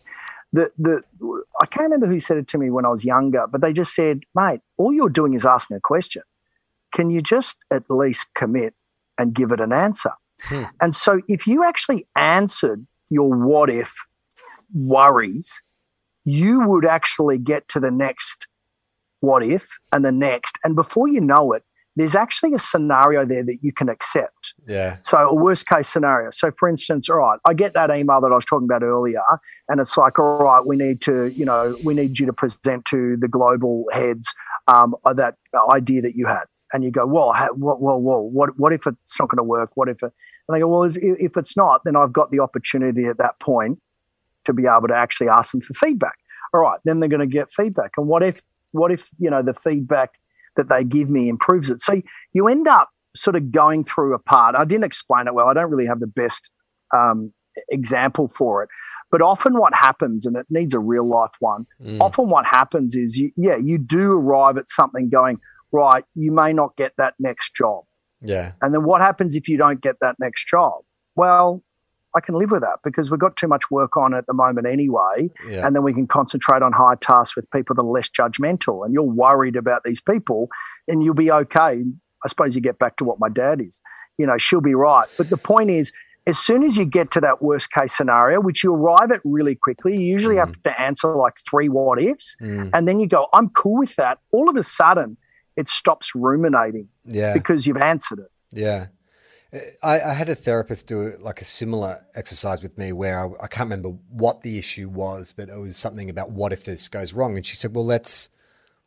[0.54, 1.02] The, the,
[1.60, 3.96] I can't remember who said it to me when I was younger, but they just
[3.96, 6.24] said, mate, all you're doing is asking a question
[6.94, 8.76] can you just at least commit
[9.18, 10.12] and give it an answer?
[10.44, 10.66] Hmm.
[10.80, 13.96] And so if you actually answered your what if
[14.74, 15.62] worries,
[16.24, 18.48] you would actually get to the next
[19.20, 20.58] what if and the next.
[20.64, 21.64] And before you know it,
[21.96, 24.56] there's actually a scenario there that you can accept.
[24.66, 24.98] Yeah.
[25.02, 26.32] So a worst case scenario.
[26.32, 29.22] So for instance, all right, I get that email that I was talking about earlier,
[29.70, 32.86] and it's like, all right, we need to, you know, we need you to present
[32.86, 34.28] to the global heads
[34.68, 35.36] um, that
[35.72, 39.20] idea that you had and you go, well, whoa, whoa, whoa, what, what if it's
[39.20, 39.70] not going to work?
[39.76, 40.12] What if it,
[40.48, 43.40] and they go, well, if, if it's not, then I've got the opportunity at that
[43.40, 43.80] point
[44.46, 46.18] to be able to actually ask them for feedback.
[46.54, 47.92] All right, then they're going to get feedback.
[47.98, 48.42] And what if,
[48.72, 50.20] what if, you know, the feedback
[50.56, 51.82] that they give me improves it?
[51.82, 52.02] So
[52.34, 54.56] you end up sort of going through a part.
[54.56, 55.48] I didn't explain it well.
[55.48, 56.50] I don't really have the best
[56.96, 57.32] um,
[57.70, 58.70] example for it.
[59.12, 62.02] But often what happens, and it needs a real life one, mm.
[62.02, 65.38] often what happens is, you, yeah, you do arrive at something going,
[65.72, 67.84] right, you may not get that next job.
[68.22, 68.54] Yeah.
[68.62, 70.82] And then what happens if you don't get that next job?
[71.16, 71.62] Well,
[72.16, 74.68] I can live with that because we've got too much work on at the moment
[74.68, 75.30] anyway.
[75.48, 75.66] Yeah.
[75.66, 78.86] And then we can concentrate on high tasks with people that are less judgmental.
[78.86, 80.50] And you're worried about these people
[80.88, 81.84] and you'll be okay.
[82.24, 83.80] I suppose you get back to what my dad is.
[84.18, 85.08] You know, she'll be right.
[85.18, 85.92] But the point is,
[86.26, 89.56] as soon as you get to that worst case scenario, which you arrive at really
[89.56, 92.38] quickly, you usually have to answer like three what ifs.
[92.42, 92.70] Mm.
[92.74, 94.20] And then you go, I'm cool with that.
[94.32, 95.18] All of a sudden,
[95.58, 97.34] it stops ruminating Yeah.
[97.34, 98.32] because you've answered it.
[98.52, 98.88] Yeah.
[99.84, 103.48] I, I had a therapist do like a similar exercise with me where I, I
[103.48, 107.14] can't remember what the issue was, but it was something about what if this goes
[107.14, 108.30] wrong, and she said, "Well, let's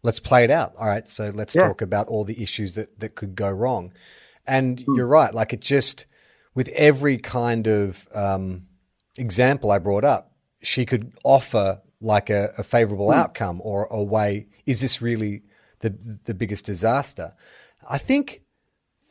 [0.03, 0.73] let's play it out.
[0.79, 1.69] All right, so let's Yeah.
[1.69, 3.93] talk about all the issues that that could go wrong."
[4.47, 6.07] And you're right, like it just
[6.55, 8.67] with every kind of um,
[9.19, 14.49] example I brought up, she could offer like a, a favorable outcome or a way.
[14.67, 15.43] Is this really
[15.81, 15.91] the
[16.25, 17.35] the biggest disaster?
[17.89, 18.43] I think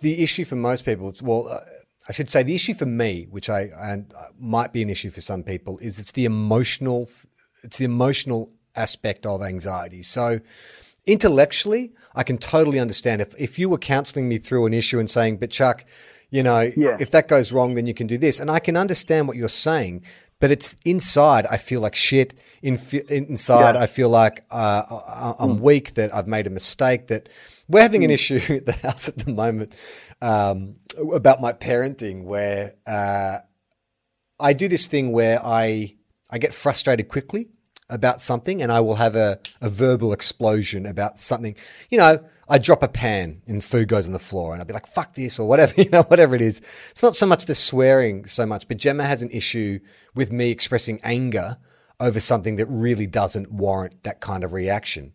[0.08, 1.60] the issue for most people, it's well, uh,
[2.08, 5.10] I should say the issue for me, which I and uh, might be an issue
[5.10, 7.10] for some people, is it's the emotional,
[7.64, 8.42] it's the emotional
[8.76, 10.04] aspect of anxiety.
[10.04, 10.40] So
[11.08, 15.10] intellectually, I can totally understand if if you were counselling me through an issue and
[15.10, 15.86] saying, "But Chuck,
[16.30, 16.98] you know, Yeah.
[17.00, 19.50] if that goes wrong, then you can do this," and I can understand what you're
[19.70, 20.04] saying.
[20.42, 21.46] But it's inside.
[21.56, 22.34] I feel like shit.
[22.62, 22.78] In,
[23.10, 23.84] inside, Yeah.
[23.86, 25.94] I feel like uh, I- I'm weak.
[25.98, 27.08] That I've made a mistake.
[27.08, 27.30] That
[27.68, 29.74] we're having an issue at the house at the moment
[30.22, 30.76] um,
[31.14, 33.38] about my parenting, where uh,
[34.40, 35.96] I do this thing where I
[36.30, 37.50] I get frustrated quickly
[37.90, 41.56] about something, and I will have a, a verbal explosion about something.
[41.90, 42.18] You know,
[42.50, 45.16] I drop a pan and food goes on the floor, and I'll be like, "Fuck
[45.16, 45.74] this" or whatever.
[45.82, 46.62] You know, whatever it is.
[46.92, 49.80] It's not so much the swearing so much, but Gemma has an issue
[50.14, 51.58] with me expressing anger
[52.00, 55.14] over something that really doesn't warrant that kind of reaction.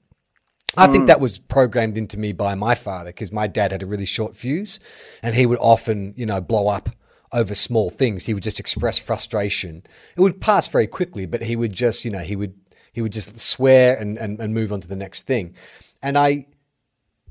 [0.76, 1.06] I think mm.
[1.08, 4.36] that was programmed into me by my father because my dad had a really short
[4.36, 4.78] fuse
[5.22, 6.90] and he would often, you know, blow up
[7.32, 8.24] over small things.
[8.24, 9.82] He would just express frustration.
[10.16, 12.54] It would pass very quickly, but he would just, you know, he would
[12.92, 15.54] he would just swear and, and, and move on to the next thing.
[16.02, 16.46] And I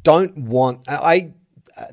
[0.03, 1.33] don't want I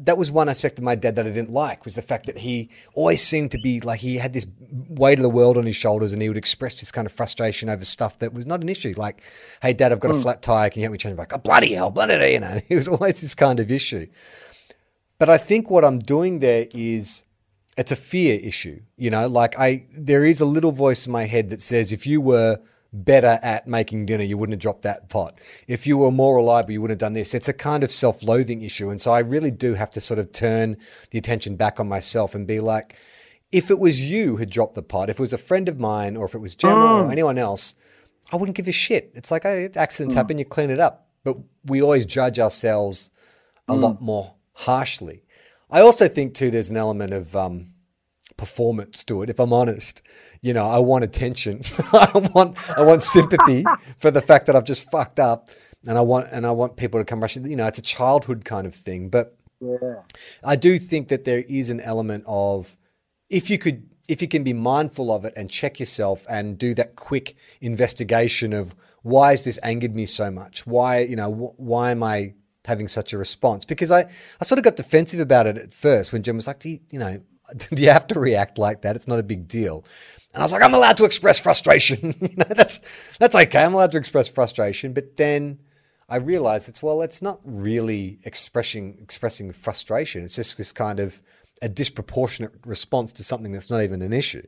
[0.01, 2.39] that was one aspect of my dad that I didn't like was the fact that
[2.39, 4.47] he always seemed to be like he had this
[4.89, 7.69] weight of the world on his shoulders and he would express this kind of frustration
[7.69, 8.95] over stuff that was not an issue.
[8.97, 9.23] Like,
[9.63, 10.23] hey, dad, I've got a mm.
[10.23, 10.71] flat tire.
[10.71, 11.15] Can you help me change?
[11.15, 12.61] it?" Like, oh, bloody hell, bloody hell, you know.
[12.69, 14.07] It was always this kind of issue.
[15.19, 17.25] But I think what I'm doing there is
[17.77, 18.81] it's a fear issue.
[18.97, 22.07] You know, like I there is a little voice in my head that says if
[22.07, 22.59] you were
[23.05, 25.39] better at making dinner, you wouldn't have dropped that pot.
[25.69, 27.35] If you were more reliable, you wouldn't have done this.
[27.35, 28.91] It's a kind of self-loathing issue.
[28.91, 30.77] And so I really do have to sort of turn
[31.11, 32.97] the attention back on myself and be like,
[33.53, 36.17] if it was you who dropped the pot, if it was a friend of mine
[36.17, 37.13] or if it was Gemma or mm.
[37.13, 37.75] anyone else,
[38.33, 39.13] I wouldn't give a shit.
[39.15, 40.19] It's like, oh, accidents mm.
[40.19, 41.09] happen, you clean it up.
[41.23, 43.11] But we always judge ourselves
[43.69, 43.81] a mm.
[43.81, 45.23] lot more harshly.
[45.71, 47.73] I also think too, there's an element of um,
[48.37, 49.31] performance to it.
[49.31, 50.03] If I'm honest,
[50.47, 51.63] you know, I want attention.
[51.93, 53.65] I want I want sympathy
[53.99, 55.51] for the fact that I've just fucked up,
[55.89, 57.51] and I want and I want people to come rushing.
[57.51, 60.03] You know, it's a childhood kind of thing, but Yeah.
[60.45, 62.77] I do think that there is an element of
[63.29, 63.79] if you could
[64.09, 68.53] if you can be mindful of it and check yourself and do that quick investigation
[68.53, 70.67] of why has this angered me so much?
[70.67, 72.35] Why you know wh- why am I
[72.65, 73.65] having such a response?
[73.65, 74.03] Because I
[74.41, 76.79] I sort of got defensive about it at first when Jem was like, do you,
[76.93, 77.21] you know,
[77.77, 78.97] do you have to react like that?
[78.97, 79.85] It's not a big deal.
[80.37, 82.15] And I was like, I'm allowed to express frustration.
[82.21, 82.83] you know, that's
[83.19, 83.65] that's okay.
[83.65, 84.93] I'm allowed to express frustration.
[84.93, 85.61] But then
[86.11, 90.23] I realized it's well, it's not really expressing expressing frustration.
[90.23, 91.23] It's just this kind of
[91.63, 94.47] a disproportionate response to something that's not even an issue.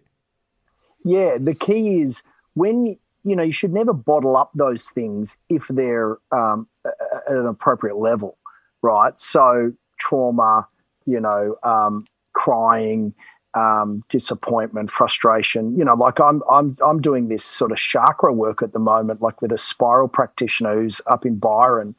[1.06, 2.22] Yeah, the key is
[2.52, 7.46] when you, know you should never bottle up those things if they're um, at an
[7.46, 8.36] appropriate level,
[8.82, 9.18] right?
[9.18, 10.68] So trauma,
[11.06, 13.14] you know, um, crying,
[13.58, 15.76] um, disappointment, frustration.
[15.76, 19.20] You know, like I'm I'm I'm doing this sort of chakra work at the moment,
[19.20, 21.94] like with a spiral practitioner who's up in Byron.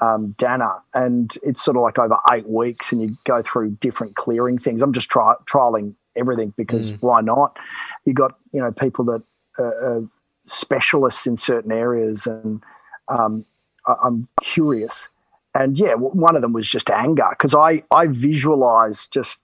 [0.00, 4.14] Um, Dana, and it's sort of like over eight weeks, and you go through different
[4.14, 4.80] clearing things.
[4.80, 7.56] I'm just tri- trialing everything because why not?
[8.04, 9.22] You got you know people that
[9.58, 10.08] are, are
[10.46, 12.62] specialists in certain areas, and
[13.08, 13.44] um,
[13.88, 15.08] I- I'm curious.
[15.52, 19.40] And yeah, one of them was just anger because I I visualize just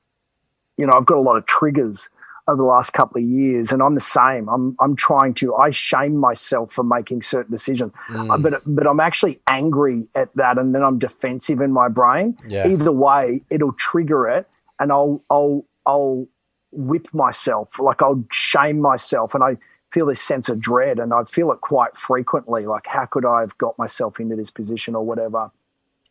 [0.77, 2.09] you know I've got a lot of triggers
[2.47, 4.49] over the last couple of years, and I'm the same.
[4.49, 9.01] I'm I'm trying to I shame myself for making certain decisions, Uh, but but I'm
[9.01, 12.37] actually angry at that, and then I'm defensive in my brain.
[12.47, 12.69] Yeah.
[12.69, 14.47] Either way, it'll trigger it,
[14.79, 16.27] and I'll I'll I'll
[16.71, 19.57] whip myself, like I'll shame myself, and I
[19.91, 22.67] feel this sense of dread, and I feel it quite frequently.
[22.67, 25.51] Like, how could I have got myself into this position or whatever?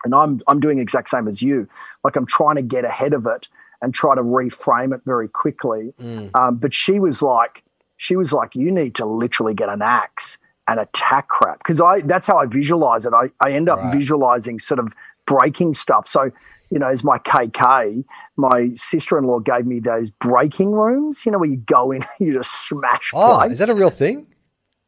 [0.03, 1.67] And I'm I'm doing exact same as you.
[2.03, 3.49] Like I'm trying to get ahead of it
[3.83, 5.93] and try to reframe it very quickly.
[6.01, 6.31] Mm.
[6.35, 7.63] Um, but she was like,
[7.97, 12.01] she was like, you need to literally get an axe and attack crap because I
[12.01, 13.13] that's how I visualize it.
[13.13, 13.95] I, I end up Right.
[13.97, 14.93] visualizing sort of
[15.27, 16.07] breaking stuff.
[16.07, 16.31] So
[16.69, 18.03] you know, as my KK,
[18.35, 21.23] my sister-in-law gave me those breaking rooms.
[21.25, 23.11] You know, where you go in, you just smash.
[23.13, 23.53] Oh, plates.
[23.53, 24.25] is that a real thing?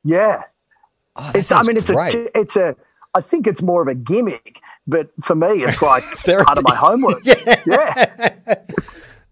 [0.03, 0.43] yeah?
[1.17, 1.51] Oh, It's.
[1.51, 2.15] I mean, it's great.
[2.15, 2.39] a.
[2.39, 2.75] It's a.
[3.13, 6.03] I think it's more of a gimmick, but for me, it's like
[6.45, 7.23] part of my homework.
[7.65, 8.34] yeah.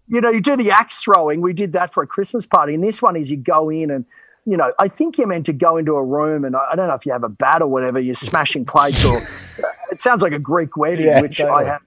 [0.08, 1.40] You know, you do the axe throwing.
[1.40, 4.04] We did that for a Christmas party, and this one is you go in and.
[4.46, 6.88] You know, I think you're meant to go into a room, and I I don't
[6.88, 7.98] know if you have a bat or whatever.
[7.98, 11.64] You're smashing plates, or uh, it sounds like a Greek wedding, Yeah, which totally.
[11.64, 11.80] I have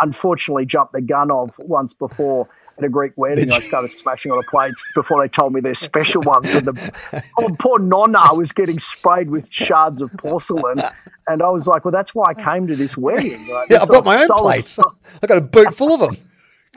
[0.00, 2.48] unfortunately jumped the gun of once before
[2.78, 3.50] at a Greek wedding.
[3.52, 6.54] I started smashing all the plates before they told me they're special ones.
[6.54, 10.80] And the poor, poor nonna was getting sprayed with shards of porcelain.
[11.26, 13.38] And I was like, well, that's why I came to this wedding.
[13.68, 14.78] Yeah, I've got my own so plates.
[14.78, 16.16] I've got a boot full of them.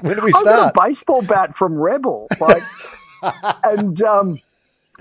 [0.01, 0.75] When do we I start?
[0.75, 2.27] got a baseball bat from Rebel.
[2.39, 2.63] Like,
[3.63, 4.39] and um,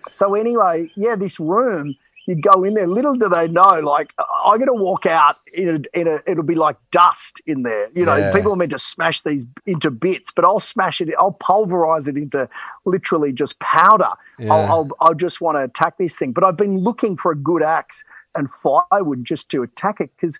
[0.09, 2.87] so anyway, yeah, this room, you go in there.
[2.87, 4.13] Little do they know, like
[4.45, 7.89] I'm going to walk out in a, in a, it'll be like dust in there.
[7.95, 8.33] You know, Yeah.
[8.33, 11.09] people are meant to smash these into bits, but I'll smash it.
[11.19, 12.49] I'll pulverize it into
[12.85, 14.11] literally just powder.
[14.39, 14.53] Yeah.
[14.53, 16.33] I'll, I'll, I'll just want to attack this thing.
[16.33, 18.05] But I've been looking for a good axe
[18.37, 20.39] and firewood just to attack it because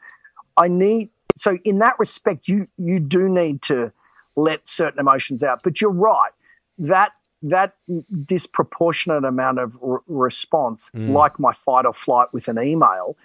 [0.57, 1.11] I need.
[1.37, 3.91] So in that respect, you you do need to
[4.37, 5.63] let certain emotions out.
[5.63, 6.31] But you're right
[6.79, 7.13] that
[7.43, 7.75] that
[8.25, 13.17] disproportionate amount of re- response, like my fight or flight with an email,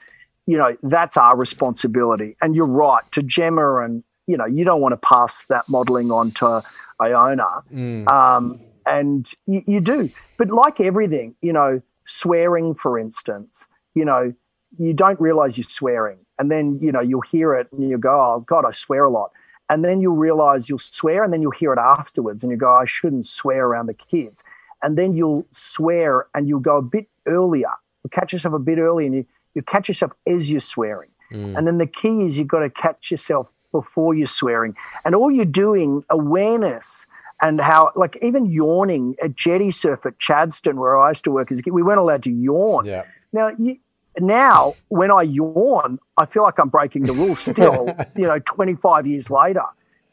[0.47, 2.35] you know, that's our responsibility.
[2.41, 6.11] And you're right to Gemma, and you know, you don't want to pass that modelling
[6.11, 6.63] on to
[7.01, 7.63] Iona,
[8.07, 10.09] um, and you, you do.
[10.37, 14.33] But like everything, you know, swearing, for instance, you know,
[14.79, 18.09] you don't realize you're swearing, and then you know you'll hear it and you go,
[18.09, 19.31] "Oh God, I swear a lot."
[19.69, 22.71] And then you'll realize you'll swear, and then you'll hear it afterwards, and you go,
[22.71, 24.43] "I shouldn't swear around the kids."
[24.81, 27.71] And then you'll swear, and you'll go a bit earlier.
[28.03, 31.09] You'll catch yourself a bit early, and you you catch yourself as you're swearing.
[31.31, 31.57] Mm.
[31.57, 35.31] And then the key is you've got to catch yourself before you're swearing, and all
[35.31, 37.07] you're doing awareness
[37.41, 41.51] and how like even yawning at jetty surf at Chadstone where I used to work
[41.51, 42.85] as a kid, we weren't allowed to yawn.
[42.85, 43.03] Yeah.
[43.31, 43.77] Now, you,
[44.19, 49.05] now when I yawn, I feel like I'm breaking the rules still, you know, 25
[49.07, 49.63] years later.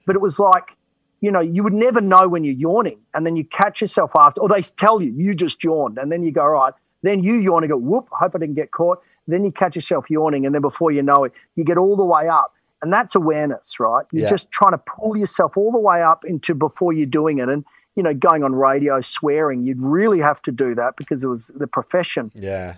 [0.07, 0.77] But it was like,
[1.21, 3.01] you know, you would never know when you're yawning.
[3.15, 5.97] And then you catch yourself after, or they tell you, you just yawned.
[5.99, 6.75] And then you go, all right.
[7.03, 8.99] Then you yawn and go, whoop, I hope I didn't get caught.
[9.27, 10.45] Then you catch yourself yawning.
[10.45, 12.53] And then before you know it, you get all the way up.
[12.83, 14.05] And that's awareness, right?
[14.13, 14.29] You're Yeah.
[14.31, 17.49] just trying to pull yourself all the way up into before you're doing it.
[17.49, 17.65] And,
[17.97, 21.51] you know, going on radio, swearing, you'd really have to do that because it was
[21.55, 22.75] the profession Yeah.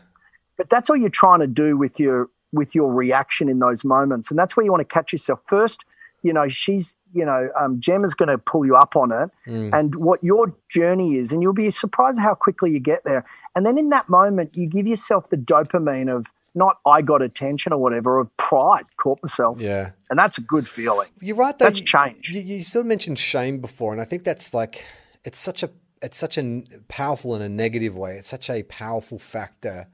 [0.57, 4.31] But that's all you're trying to do with your with your reaction in those moments
[4.31, 5.85] and that's where you want to catch yourself first
[6.23, 9.95] you know she's you know um, gemma's going to pull you up on it and
[9.97, 13.77] what your journey is and you'll be surprised how quickly you get there and then
[13.79, 18.19] in that moment you give yourself the dopamine of not i got attention or whatever
[18.19, 19.91] of pride caught myself Yeah.
[20.09, 21.57] and that's a good feeling You're right.
[21.59, 21.67] Though.
[21.67, 22.29] That's You- change.
[22.31, 24.85] You, you sort of mentioned shame before, and I think that's like
[25.25, 25.71] it's such a
[26.03, 28.13] it's such a powerful in a negative way.
[28.17, 29.89] It's such a powerful factor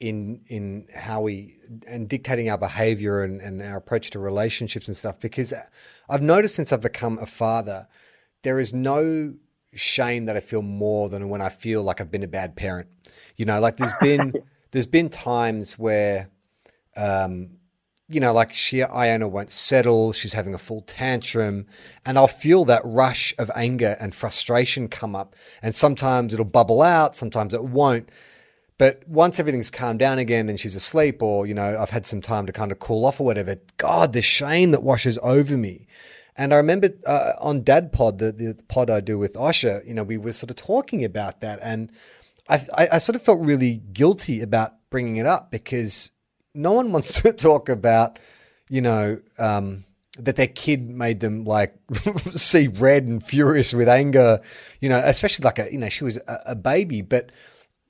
[0.00, 4.96] in in how we and dictating our behavior and, and our approach to relationships and
[4.96, 5.20] stuff.
[5.20, 5.52] Because
[6.08, 7.86] I've noticed since I've become a father,
[8.42, 9.34] there is no
[9.74, 12.88] shame that I feel more than when I feel like I've been a bad parent.
[13.36, 14.32] You know, like there's been
[14.72, 16.30] there's been times where
[16.96, 17.58] um,
[18.10, 20.12] you know, like she, Iona won't settle.
[20.12, 21.66] She's having a full tantrum.
[22.04, 25.36] And I'll feel that rush of anger and frustration come up.
[25.62, 28.10] And sometimes it'll bubble out, sometimes it won't.
[28.80, 32.22] But once everything's calmed down again and she's asleep, or, you know, I've had some
[32.22, 35.86] time to kind of cool off or whatever, God, the shame that washes over me.
[36.34, 39.92] And I remember uh, on Dad Pod, the, the pod I do with Osher, you
[39.92, 41.58] know, we were sort of talking about that.
[41.62, 41.92] And
[42.48, 46.10] I, I, I sort of felt really guilty about bringing it up because
[46.54, 48.18] no one wants to talk about,
[48.70, 49.84] you know, um,
[50.18, 51.74] that their kid made them like
[52.18, 54.40] see red and furious with anger,
[54.80, 57.02] you know, especially like a, you know, she was a, a baby.
[57.02, 57.30] But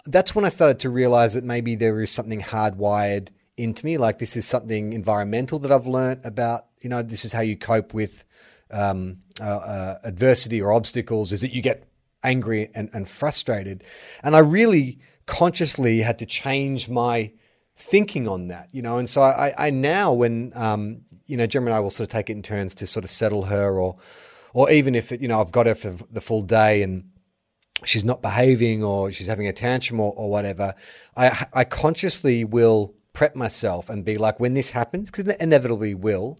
[0.06, 3.98] that's when I started to realize that maybe there is something hardwired into me.
[3.98, 7.56] Like this is something environmental that I've learned about, you know, this is how you
[7.56, 8.24] cope with
[8.70, 11.84] um, uh, uh, adversity or obstacles is that you get
[12.22, 13.84] angry and, and frustrated.
[14.22, 17.32] And I really consciously had to change my
[17.76, 18.98] thinking on that, you know.
[18.98, 22.12] And so I, I now, when um, you know, Gemma and I will sort of
[22.12, 23.96] take it in turns to sort of settle her, or,
[24.52, 27.09] or even if it, you know, I've got her for the full day and
[27.84, 30.74] she's not behaving or she's having a tantrum or, or whatever,
[31.16, 35.94] I, I consciously will prep myself and be like, when this happens, because it inevitably
[35.94, 36.38] will,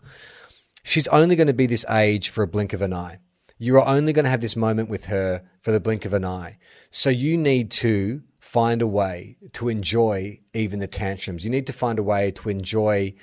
[0.83, 3.19] she's only going to be this age for a blink of an eye.
[3.59, 6.25] You are only going to have this moment with her for the blink of an
[6.25, 6.59] eye.
[6.91, 11.45] So you need to find a way to enjoy even the tantrums.
[11.45, 13.15] You need to find a way to enjoy,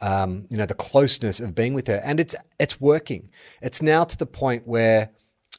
[0.00, 3.30] um, you know, the closeness of being with her, and it's it's working.
[3.62, 5.10] It's now to the point where.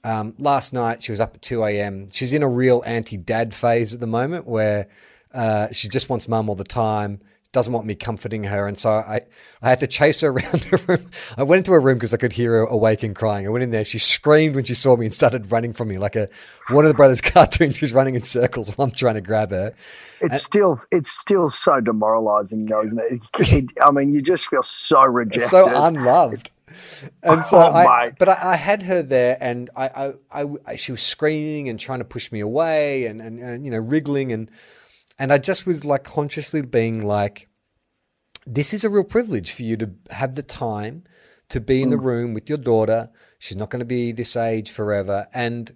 [0.04, 2.08] Um, last night she was up at 2 a.m.
[2.12, 4.88] She's in a real anti-dad phase at the moment where
[5.34, 7.22] uh, she just wants mum all the time
[7.52, 8.68] doesn't want me comforting her.
[8.68, 9.22] And so I,
[9.62, 11.10] I had to chase her around her room.
[11.38, 13.48] I went into her room because I could hear her awake and crying.
[13.48, 13.86] I went in there.
[13.86, 16.30] She screamed when she saw me and started running from me like a
[16.72, 17.72] one of the Brothers cartoon.
[17.72, 19.74] She's running in circles while I'm trying to grab her.
[20.20, 23.00] It's and, still it's still so demoralizing, though, isn't
[23.40, 23.72] it?
[23.82, 26.52] I mean, you just feel so rejected, so unloved.
[27.24, 30.92] And so oh, I, but I, I, had her there, and I, I, I, she
[30.92, 34.52] was screaming and trying to push me away, and, and, and you know, wriggling, and
[35.20, 37.48] and I just was like consciously being like,
[38.46, 41.04] this is a real privilege for you to have the time
[41.50, 42.04] to be in the mm.
[42.04, 43.10] room with your daughter.
[43.40, 45.28] She's not going to be this age forever.
[45.34, 45.72] And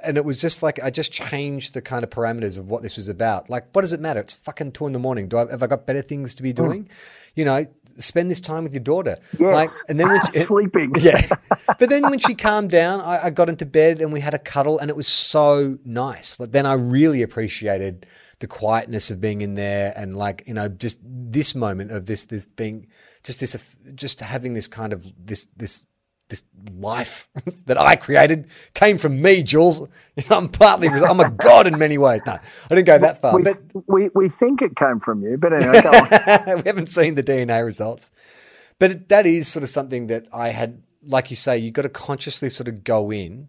[0.00, 2.96] and it was just like I just changed the kind of parameters of what this
[2.96, 3.50] was about.
[3.50, 4.20] Like, what does it matter?
[4.20, 5.28] It's fucking two in the morning.
[5.28, 6.56] Do I have I got better things to be mm.
[6.56, 6.84] doing?
[6.84, 6.90] Mm.
[7.34, 7.64] You know,
[7.98, 9.16] spend this time with your daughter.
[9.38, 9.54] Yes.
[9.54, 10.92] Like, and then when she, sleeping.
[11.00, 11.20] Yeah.
[11.66, 14.38] but then when she calmed down, I, I, got into bed and we had a
[14.38, 16.38] cuddle, and it was so nice.
[16.40, 18.06] Like, then I really appreciated
[18.40, 22.24] the quietness of being in there and like you know just this moment of this
[22.26, 22.86] this being
[23.24, 25.86] just this just having this kind of this this
[26.28, 27.28] this life
[27.66, 29.86] that I created came from me, Jules.
[30.30, 32.20] I'm partly I'm a god in many ways.
[32.26, 33.36] No, I didn't go that far.
[33.36, 35.80] We, but we we think it came from you, but anyway,
[36.56, 38.10] we haven't seen the DNA results.
[38.78, 41.88] But that is sort of something that I had, like you say, you've got to
[41.88, 43.48] consciously sort of go in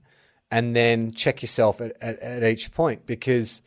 [0.52, 3.62] and then check yourself at, at, at each point because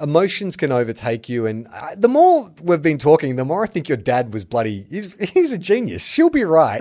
[0.00, 1.46] emotions can overtake you.
[1.46, 4.86] And I, the more we've been talking, the more I think your dad was bloody.
[4.88, 6.06] He's, he's a genius.
[6.06, 6.80] She'll be right.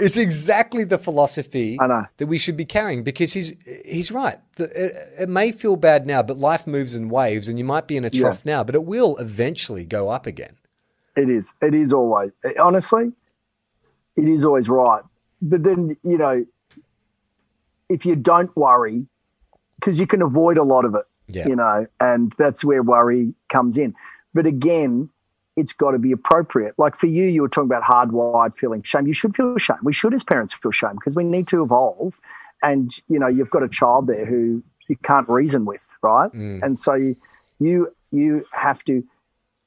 [0.00, 3.52] It's exactly the philosophy that we should be carrying because he's
[3.84, 4.38] he's right.
[4.56, 7.86] The, it, it, may feel bad now, but life moves in waves, and you might
[7.86, 8.56] be in a trough yeah.
[8.56, 10.56] now, but it will eventually go up again.
[11.16, 11.54] It is.
[11.60, 12.32] It is always.
[12.58, 13.12] Honestly,
[14.16, 15.02] it is always right.
[15.42, 16.44] But then you know,
[17.88, 19.06] if you don't worry,
[19.78, 21.46] because you can avoid a lot of it yeah.
[21.46, 23.94] you know, and that's where worry comes in.
[24.34, 25.10] But again,
[25.56, 26.78] it's got to be appropriate.
[26.78, 29.06] Like for you, you were talking about hardwired feeling shame.
[29.06, 29.78] You should feel shame.
[29.82, 32.20] We should, as parents, feel shame because we need to evolve.
[32.62, 36.30] And you know, you've got a child there who you can't reason with, right?
[36.32, 36.62] Mm.
[36.62, 37.16] And so you,
[37.58, 39.04] you you have to,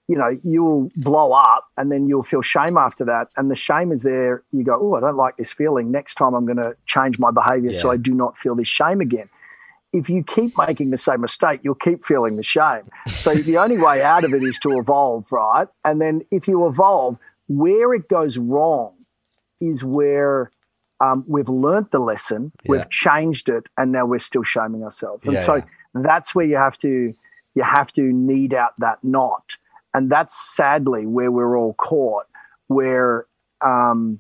[0.07, 3.27] you know, you'll blow up, and then you'll feel shame after that.
[3.37, 4.43] And the shame is there.
[4.51, 5.91] You go, oh, I don't like this feeling.
[5.91, 7.79] Next time, I'm going to change my behavior yeah.
[7.79, 9.29] so I do not feel this shame again
[9.93, 12.89] if you keep making the same mistake, you'll keep feeling the shame.
[13.07, 15.67] So the only way out of it is to evolve, right?
[15.85, 17.17] And then if you evolve,
[17.47, 18.95] where it goes wrong
[19.61, 20.51] is where
[20.99, 22.71] um, we've learnt the lesson, yeah.
[22.71, 25.25] we've changed it, and now we're still shaming ourselves.
[25.25, 25.63] And yeah, so yeah.
[25.93, 27.13] that's where you have to
[27.55, 29.57] you have to knead out that knot,
[29.93, 32.25] and that's sadly where we're all caught,
[32.67, 33.27] where
[33.61, 34.19] um,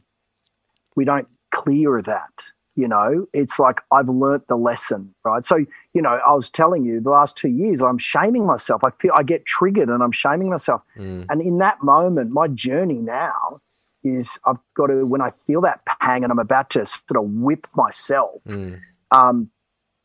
[0.95, 5.45] we don't clear that you know it's like i've learnt the lesson right?
[5.45, 5.57] So
[5.93, 8.83] you know i was telling you the last two years i'm shaming myself.
[8.83, 10.81] I feel i get triggered and i'm shaming myself.
[10.97, 11.25] Mm.
[11.29, 13.61] and in that moment my journey now
[14.03, 17.29] is i've got to when i feel that pang and i'm about to sort of
[17.31, 18.79] whip myself mm.
[19.11, 19.49] um,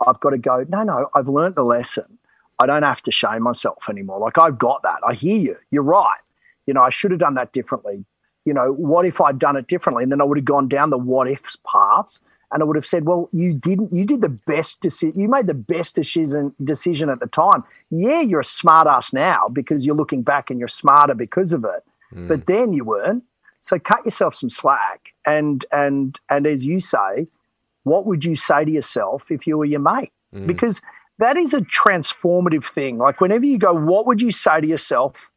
[0.06, 2.18] i've got to go no no i've learnt the lesson.
[2.60, 4.18] I don't have to shame myself anymore.
[4.18, 4.98] Like i've got that.
[5.06, 5.56] I hear you.
[5.70, 6.18] You're right.
[6.66, 8.04] You know i should have done that differently.
[8.44, 10.02] You know what if i'd done it differently?
[10.02, 12.20] And then i would have gone down the what ifs paths
[12.50, 13.92] and I would have said, "Well, you didn't.
[13.92, 15.18] You did the best decision.
[15.18, 17.64] You made the best decision decision at the time.
[17.90, 21.84] Yeah, you're a smartass now because you're looking back and you're smarter because of it.
[22.14, 22.28] Mm.
[22.28, 23.24] But then you weren't.
[23.60, 25.10] So cut yourself some slack.
[25.26, 27.26] And and and as you say,
[27.84, 30.12] what would you say to yourself if you were your mate?
[30.34, 30.46] Mm.
[30.46, 30.80] Because
[31.18, 32.98] that is a transformative thing.
[32.98, 35.30] Like whenever you go, what would you say to yourself?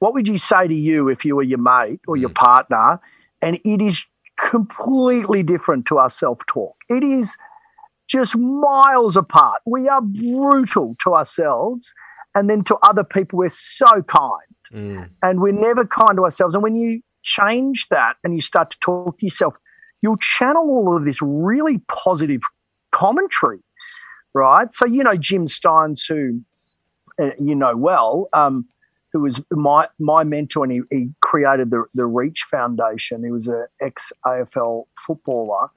[0.00, 2.34] What would you say to you if you were your mate or your mm.
[2.34, 3.00] partner?
[3.40, 4.04] And it is
[4.42, 6.76] completely different to our self talk.
[6.88, 7.36] It is
[8.08, 9.60] just miles apart.
[9.64, 11.94] We are brutal to ourselves,
[12.34, 14.42] and then to other people, we're so kind.
[14.72, 15.10] Mm.
[15.22, 16.54] And we're never kind to ourselves.
[16.54, 19.54] And when you change that and you start to talk to yourself,
[20.00, 22.40] you'll channel all of this really positive
[22.90, 23.60] commentary,
[24.34, 24.72] right?
[24.72, 26.40] So, you know, Jim Stynes, who
[27.22, 28.66] uh, you know well, um,
[29.12, 33.24] who was my my mentor, and he, he created the the Reach Foundation.
[33.24, 35.68] He was an ex AFL footballer,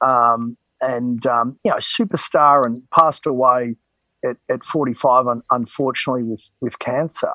[0.00, 3.76] um, and um, you know, superstar, and passed away
[4.24, 7.32] at, at 45, unfortunately, with with cancer.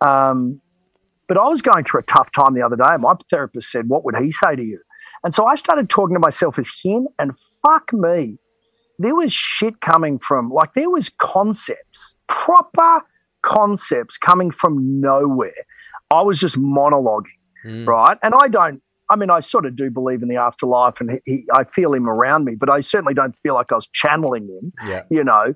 [0.00, 0.60] Um,
[1.28, 2.96] but I was going through a tough time the other day.
[2.98, 4.80] My therapist said, "What would he say to you?"
[5.24, 8.38] And so I started talking to myself as him, and fuck me,
[8.98, 13.02] there was shit coming from like there was concepts, proper
[13.42, 15.52] concepts coming from nowhere.
[16.10, 17.86] I was just monologuing, Mm.
[17.86, 18.18] right?
[18.22, 18.82] And I don't.
[19.10, 22.08] I mean, I sort of do believe in the afterlife, and he, I feel him
[22.08, 25.02] around me, but I certainly don't feel like I was channeling him Yeah.
[25.10, 25.54] you know.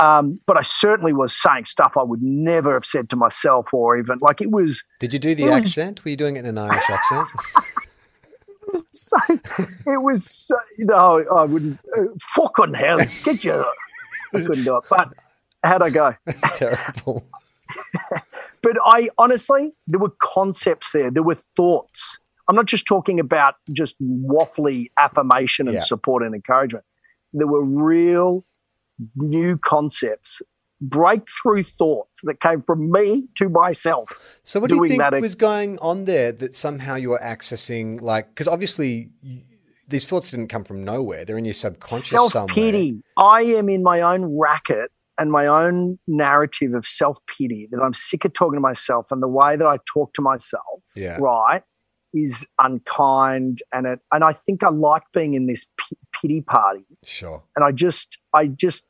[0.00, 3.96] Um, but I certainly was saying stuff I would never have said to myself, or
[3.96, 6.04] even like it was Did you do the It was- accent?
[6.04, 7.28] Were you doing it in an Irish accent?
[8.92, 9.18] so.
[9.86, 11.78] It was so, no, I wouldn't.
[11.96, 12.04] Uh,
[12.34, 13.64] fucking hell, get you.
[14.34, 14.84] I couldn't do it.
[14.90, 15.14] But
[15.64, 16.14] how'd I go?
[16.54, 17.26] Terrible.
[18.62, 21.10] But I honestly, there were concepts there.
[21.10, 22.18] There were thoughts.
[22.48, 25.80] I'm not just talking about just waffly affirmation and Yeah.
[25.82, 26.84] support and encouragement.
[27.34, 28.46] There were real
[29.16, 30.40] new concepts,
[30.80, 34.08] breakthrough thoughts that came from me to myself.
[34.44, 38.00] So what do you think that was going on there that somehow you were accessing
[38.00, 39.42] like because obviously you,
[39.88, 41.26] these thoughts didn't come from nowhere.
[41.26, 42.54] They're in your subconscious Self somewhere.
[42.54, 43.02] pity.
[43.18, 47.94] I am in my own racket and my own narrative of self pity that I'm
[47.94, 51.18] sick of talking to myself and the way that I talk to myself, Yeah.
[51.20, 51.62] right,
[52.12, 54.00] is unkind and it.
[54.12, 56.84] And I think I like being in this p- pity party.
[57.04, 57.42] Sure.
[57.56, 58.86] and I just, I just,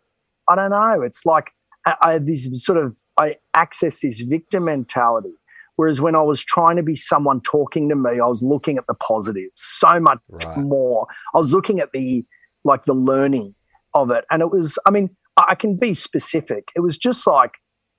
[0.49, 1.03] I don't know.
[1.03, 1.51] It's like
[1.87, 5.35] I, I this sort of I access this victim mentality.
[5.77, 8.87] Whereas when I was trying to be someone talking to me, I was looking at
[8.87, 10.57] the positives so much Right.
[10.59, 11.07] more.
[11.35, 12.25] I was looking at the
[12.65, 13.55] like the learning
[13.93, 14.79] of it, and it was.
[14.87, 16.69] I mean, I can be specific.
[16.77, 17.55] It was just like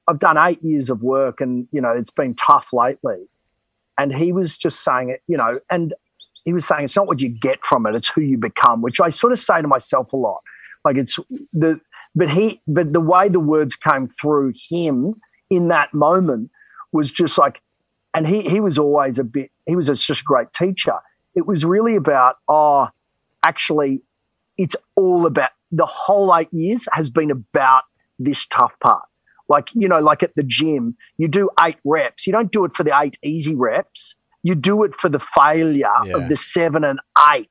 [0.07, 3.27] I've done eight years of work, and you know it's been tough lately.
[3.97, 5.93] And he was just saying it, you know, and
[6.43, 8.81] he was saying it's not what you get from it; it's who you become.
[8.81, 10.41] Which I sort of say to myself a lot.
[10.83, 11.17] Like it's
[11.51, 11.81] the,
[12.15, 15.15] but he, but the way the words came through him
[15.49, 16.51] in that moment
[16.91, 17.61] was just like,
[18.13, 19.51] and he he was always a bit.
[19.65, 20.95] He was just a great teacher.
[21.33, 22.89] It was really about oh,
[23.43, 24.03] actually,
[24.57, 27.83] it's all about the whole eight years has been about
[28.19, 29.03] this tough part.
[29.49, 32.25] Like you know, like at the gym, you do eight reps.
[32.25, 34.15] You don't do it for the eight easy reps.
[34.41, 36.15] You do it for the failure Yeah.
[36.17, 36.99] of the seven and
[37.33, 37.49] eight.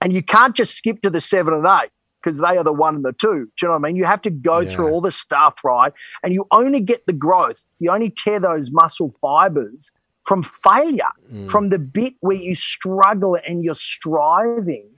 [0.00, 1.90] And you can't just skip to the seven and eight
[2.22, 3.44] because they are the one and the two.
[3.46, 3.96] Do you know what I mean?
[3.96, 4.70] You have to go Yeah.
[4.74, 5.92] through all the stuff, right?
[6.22, 7.60] And you only get the growth.
[7.78, 9.90] You only tear those muscle fibers
[10.26, 11.50] from failure, Mm.
[11.50, 14.88] from the bit where you struggle and you're striving.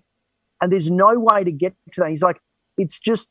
[0.61, 2.11] And there's no way to get to that.
[2.11, 2.41] He's like,
[2.79, 3.31] it's just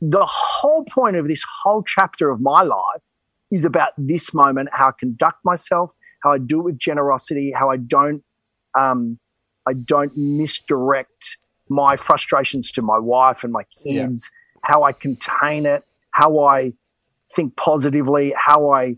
[0.00, 3.02] the whole point of this whole chapter of my life
[3.50, 5.90] is about this moment, how I conduct myself,
[6.22, 8.22] how I do it with generosity, how I don't
[8.78, 9.18] um,
[9.66, 11.36] I don't misdirect
[11.68, 14.06] my frustrations to my wife and my Yeah.
[14.06, 14.30] kids,
[14.62, 16.72] how I contain it, how I
[17.30, 18.96] think positively, how I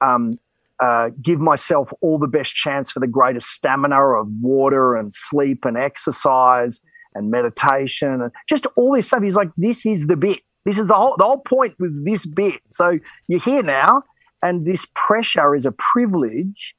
[0.00, 0.38] um,
[0.80, 5.64] uh, give myself all the best chance for the greatest stamina of water and sleep
[5.64, 6.80] and exercise
[7.14, 9.22] and meditation and just all this stuff.
[9.22, 10.40] He's like, this is the bit.
[10.64, 12.60] This is the whole the whole point was this bit.
[12.68, 12.98] So
[13.28, 14.02] you're here now,
[14.42, 16.76] and this pressure is a privilege,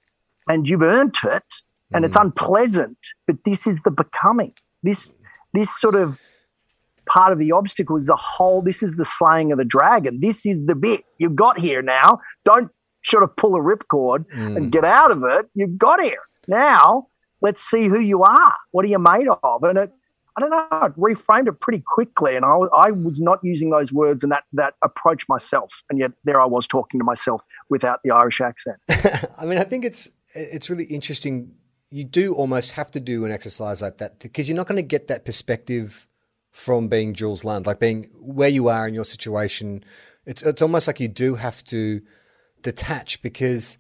[0.48, 1.56] and you've earned it,
[1.94, 2.22] and it's mm.
[2.22, 2.98] unpleasant.
[3.26, 4.54] But this is the becoming.
[4.84, 5.18] This
[5.54, 6.20] this sort of
[7.08, 8.62] part of the obstacle is the whole.
[8.62, 10.20] This is the slaying of the dragon.
[10.22, 12.20] This is the bit you've got here now.
[12.46, 12.72] Don't
[13.04, 14.72] sort of pull a ripcord and mm.
[14.72, 15.50] get out of it.
[15.56, 17.08] You've got here now.
[17.42, 18.54] Let's see who you are.
[18.70, 19.64] What are you made of?
[19.64, 19.92] And it,
[20.38, 20.68] I don't know.
[20.72, 24.44] I reframed it pretty quickly, and I, I was not using those words and that
[24.54, 28.78] that approach myself, and yet there I was talking to myself without the Irish accent.
[29.38, 31.54] I mean, I think it's it's really interesting.
[31.90, 34.82] You do almost have to do an exercise like that because you're not going to
[34.82, 36.08] get that perspective
[36.52, 39.84] from being Jules Lund, like being where you are in your situation.
[40.26, 42.02] It's it's almost like you do have to
[42.62, 43.78] detach because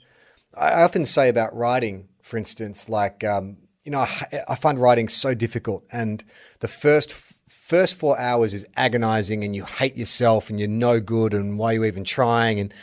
[0.57, 5.07] I often say about writing, for instance, like um, you know, I, I find writing
[5.07, 6.23] so difficult, and
[6.59, 11.33] the first first four hours is agonizing, and you hate yourself, and you're no good,
[11.33, 12.73] and why are you even trying, and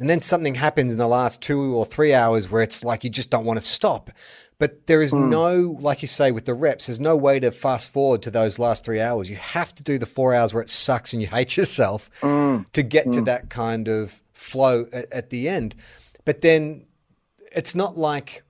[0.00, 3.10] and then something happens in the last two or three hours where it's like you
[3.10, 4.10] just don't want to stop.
[4.58, 5.30] But there is hmm.
[5.30, 8.58] no, like you say, with the reps, there's no way to fast forward to those
[8.58, 9.28] last three hours.
[9.28, 12.62] You have to do the four hours where it sucks and you hate yourself hmm.
[12.72, 13.24] to get to hmm.
[13.24, 15.74] that kind of flow at, at the end.
[16.24, 16.86] But then
[17.54, 18.42] it's not like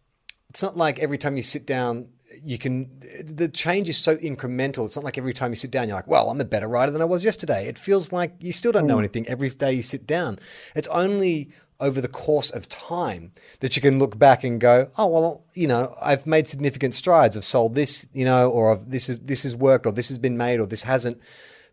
[0.55, 2.07] it's not like every time you sit down
[2.45, 2.89] you can
[3.25, 4.87] the change is so incremental.
[4.87, 6.93] It's not like every time you sit down you're like well i'm a better writer
[6.93, 7.67] than i was yesterday.
[7.67, 9.01] It feels like you still don't know hmm.
[9.01, 10.39] anything every day you sit down.
[10.77, 11.51] It's only
[11.81, 15.67] over the course of time that you can look back and go oh well you
[15.67, 17.37] know i've made significant strides.
[17.37, 20.21] I've sold this you know or I've, this is this has worked or this has
[20.21, 21.21] been made or this hasn't.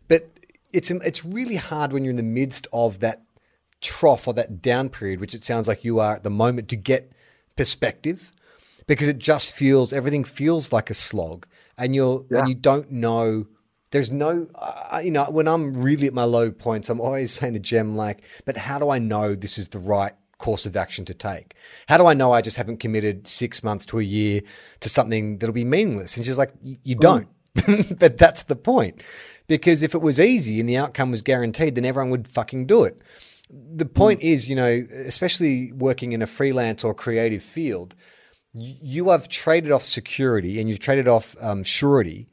[0.08, 0.28] But
[0.72, 3.22] it's it's really hard when you're in the midst of that
[3.80, 6.76] trough or that down period, which it sounds like you are at the moment, to
[6.76, 7.12] get
[7.56, 8.32] perspective
[8.86, 11.46] because it just feels everything feels like a slog,
[11.78, 12.40] and you're Yeah.
[12.40, 13.46] and you don't know
[13.92, 17.52] There's no, uh, you know, when I'm really at my low points, I'm always saying
[17.52, 21.04] to Jem, like, but how do I know this is the right course of action
[21.04, 21.54] to take?
[21.88, 24.40] How do I know I just haven't committed six months to a year
[24.80, 26.16] to something that'll be meaningless?
[26.16, 27.28] And she's like, you don't.
[27.98, 29.02] but that's the point.
[29.46, 32.84] Because if it was easy and the outcome was guaranteed, then everyone would fucking do
[32.84, 33.02] it.
[33.50, 34.24] The point mm.
[34.32, 37.94] is, you know, especially working in a freelance or creative field,
[38.54, 42.28] you have traded off security and you've traded off um, surety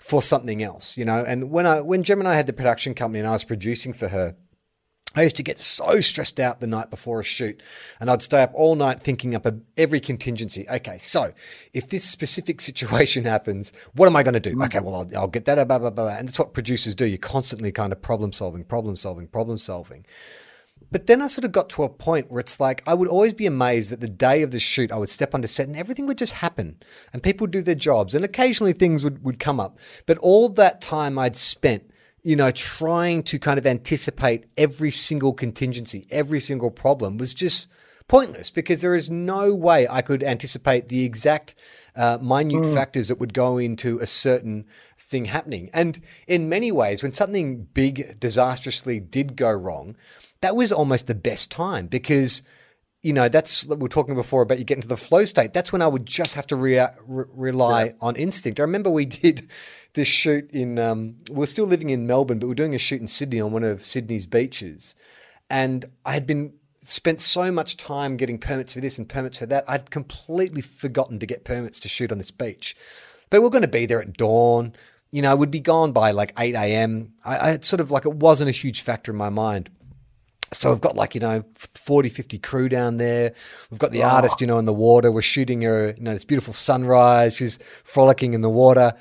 [0.00, 1.24] for something else, you know.
[1.26, 3.92] And when I when Jem and I had the production company and I was producing
[3.92, 4.36] for her,
[5.16, 7.62] I used to get so stressed out the night before a shoot,
[8.00, 9.46] and I'd stay up all night thinking up
[9.76, 10.66] every contingency.
[10.68, 11.32] Okay, so
[11.72, 14.54] if this specific situation happens, what am I going to do?
[14.54, 14.66] Mm.
[14.66, 16.08] Okay, well, I'll, I'll get that, blah, blah, blah.
[16.08, 17.06] And that's what producers do.
[17.06, 20.04] You're constantly kind of problem solving, problem solving, problem solving.
[20.94, 23.34] But then I sort of got to a point where it's like I would always
[23.34, 26.06] be amazed that the day of the shoot I would step onto set and everything
[26.06, 26.76] would just happen
[27.12, 29.76] and people would do their jobs and occasionally things would, would come up.
[30.06, 31.90] But all that time I'd spent
[32.22, 37.68] you know, trying to kind of anticipate every single contingency, every single problem was just
[38.06, 41.56] pointless because there is no way I could anticipate the exact
[41.96, 42.72] uh, minute mm.
[42.72, 44.64] factors that would go into a certain
[44.96, 45.70] thing happening.
[45.74, 49.96] And in many ways, when something big disastrously did go wrong,
[50.44, 52.42] that was almost the best time because
[53.02, 55.52] you know that's what we were talking before about you get into the flow state
[55.52, 57.92] that's when i would just have to re- re- rely yeah.
[58.00, 59.48] on instinct i remember we did
[59.94, 63.06] this shoot in, um, we're still living in Melbourne, but we're doing a shoot in
[63.06, 64.94] Sydney on one of Sydney's beaches.
[65.48, 69.46] And I had been spent so much time getting permits for this and permits for
[69.46, 72.76] that, I'd completely forgotten to get permits to shoot on this beach.
[73.30, 74.74] But we're going to be there at dawn.
[75.10, 77.14] You know, I would be gone by like 8 a.m.
[77.24, 79.70] I, I had sort of like, it wasn't a huge factor in my mind.
[80.54, 83.34] So we've got like, you know, 40, 50 crew down there.
[83.70, 84.08] We've got the oh.
[84.08, 85.10] artist, you know, in the water.
[85.10, 87.36] We're shooting her, you know, this beautiful sunrise.
[87.36, 88.94] She's frolicking in the water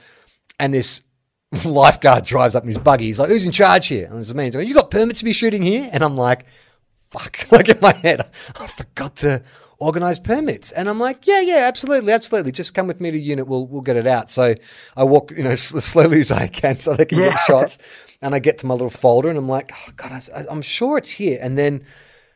[0.59, 1.03] and this
[1.65, 3.05] lifeguard drives up in his buggy.
[3.05, 4.45] He's like, "Who's in charge here?" And there's me.
[4.45, 6.45] He's like, "You got permits to be shooting here?" And I'm like,
[6.93, 8.21] "Fuck!" Like in my head,
[8.59, 9.43] I forgot to
[9.83, 10.71] organize permits.
[10.71, 12.51] And I'm like, "Yeah, yeah, absolutely, absolutely.
[12.51, 13.47] Just come with me to unit.
[13.47, 14.55] We'll we'll get it out." So
[14.95, 17.29] I walk, you know, as slowly as I can, so they can yeah.
[17.29, 17.77] get shots.
[18.21, 20.97] And I get to my little folder, and I'm like, "Oh God, I, I'm sure
[20.97, 21.83] it's here." And then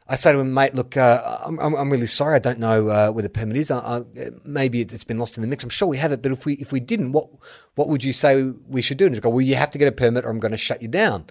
[0.10, 2.36] I say to him, mate, look, uh, I'm, I'm really sorry.
[2.36, 3.70] I don't know uh, where the permit is.
[3.70, 4.02] I, I,
[4.46, 5.64] maybe it's been lost in the mix.
[5.64, 7.28] I'm sure we have it, but if we if we didn't, what
[7.76, 9.06] what would you say we should do?
[9.06, 10.82] And he's go, well, you have to get a permit, or I'm going to shut
[10.82, 11.26] you down.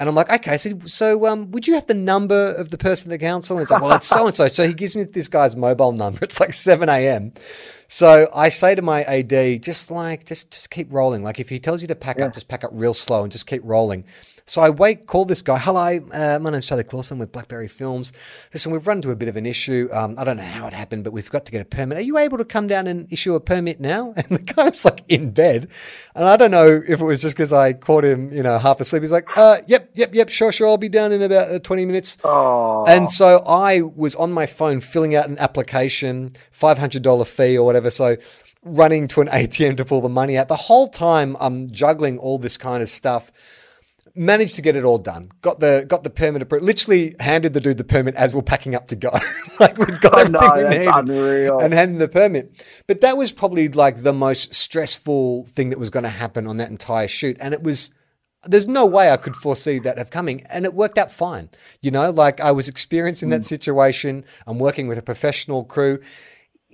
[0.00, 0.58] And I'm like, okay.
[0.58, 3.56] So, so um, would you have the number of the person at the council?
[3.56, 4.48] And he's like, well, it's so and so.
[4.48, 6.18] So he gives me this guy's mobile number.
[6.22, 7.32] It's like 7 a.m.
[7.86, 11.22] So I say to my AD, just like, just just keep rolling.
[11.22, 12.26] Like if he tells you to pack yeah.
[12.26, 14.04] up, just pack up real slow and just keep rolling.
[14.46, 15.56] So I wait, call this guy.
[15.56, 18.12] Hello, uh, my name's Charlie Clausen with Blackberry Films.
[18.52, 19.88] Listen, we've run into a bit of an issue.
[19.90, 21.96] Um, I don't know how it happened, but we've got to get a permit.
[21.96, 24.12] Are you able to come down and issue a permit now?
[24.24, 25.68] And the guy was like in bed.
[26.14, 28.80] And I don't know if it was just because I caught him, you know, half
[28.80, 29.02] asleep.
[29.02, 30.66] He's like, uh, yep, yep, yep, sure, sure.
[30.66, 32.18] I'll be down in about uh, 20 minutes.
[32.22, 32.84] Oh.
[32.86, 37.90] And so I was on my phone filling out an application, $500 fee or whatever.
[37.90, 38.16] So
[38.62, 40.48] running to an ATM to pull the money out.
[40.48, 43.32] The whole time I'm juggling all this kind of stuff
[44.14, 45.30] managed to get it all done.
[45.42, 46.64] Got the got the permit approved.
[46.64, 49.10] Literally handed the dude the permit as we're packing up to go.
[49.60, 51.58] like we'd got everything no, we needed unreal.
[51.60, 52.64] and handed the permit.
[52.86, 56.56] But that was probably like the most stressful thing that was going to happen on
[56.58, 57.90] that entire shoot, and it was.
[58.46, 61.48] There's no way I could foresee that have coming, and it worked out fine.
[61.80, 63.44] You know, like I was experiencing that mm.
[63.44, 64.22] situation.
[64.46, 66.00] I'm working with a professional crew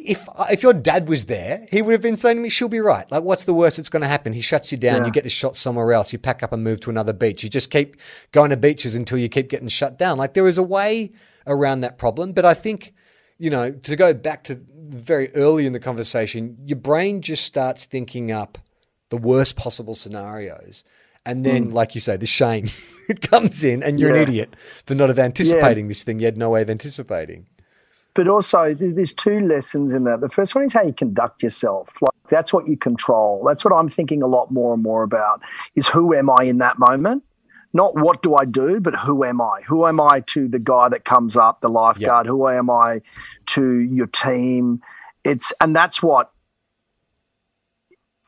[0.07, 2.81] if if your dad was there, he would have been saying to me, "She'll be
[2.81, 4.33] right." Like, what's the worst that's going to happen?
[4.33, 4.99] He shuts you down.
[4.99, 5.07] Yeah.
[5.07, 6.13] You get the shot somewhere else.
[6.13, 7.45] You pack up and move to another beach.
[7.45, 7.97] You just keep
[8.33, 10.19] going to beaches until you keep getting shut down.
[10.19, 11.13] Like there is a way
[11.47, 12.95] around that problem, but I think
[13.39, 17.85] you know to go back to very early in the conversation, your brain just starts
[17.85, 18.59] thinking up
[19.11, 20.85] the worst possible scenarios,
[21.27, 21.73] and then, mm.
[21.73, 22.67] like you say, the shame
[23.23, 24.23] comes in, and you're yeah.
[24.23, 24.57] an idiot
[24.87, 25.89] for not anticipating yeah.
[25.89, 27.47] this thing you had no way of anticipating
[28.15, 30.21] but also there's two lessons in that.
[30.21, 32.01] The first one is how you conduct yourself.
[32.03, 33.45] Like that's what you control.
[33.47, 35.41] That's what I'm thinking a lot more and more about
[35.75, 37.25] is who am I in that moment?
[37.73, 39.63] Not what do I do, but who am I?
[39.69, 42.27] Who am I to the guy that comes up, the lifeguard?
[42.27, 42.31] Yep.
[42.31, 43.01] Who am I
[43.47, 44.81] to your team?
[45.23, 46.33] It's and that's what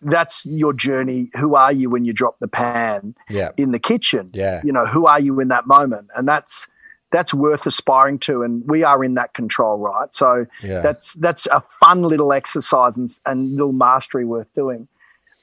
[0.01, 1.31] that's your journey.
[1.37, 3.51] Who are you when you drop the pan yeah.
[3.57, 4.31] in the kitchen?
[4.33, 4.61] Yeah.
[4.65, 6.09] You know, who are you in that moment?
[6.15, 6.69] And that's
[7.13, 10.81] that's worth aspiring to and we are in that control right so yeah.
[10.81, 14.89] that's that's a fun little exercise and, and little mastery worth doing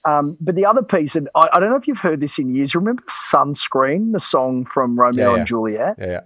[0.06, 2.56] um, but the other piece and I, I, don't know if you've heard this in
[2.56, 5.38] years remember sunscreen the song from romeo yeah, yeah.
[5.38, 6.22] and juliet yeah,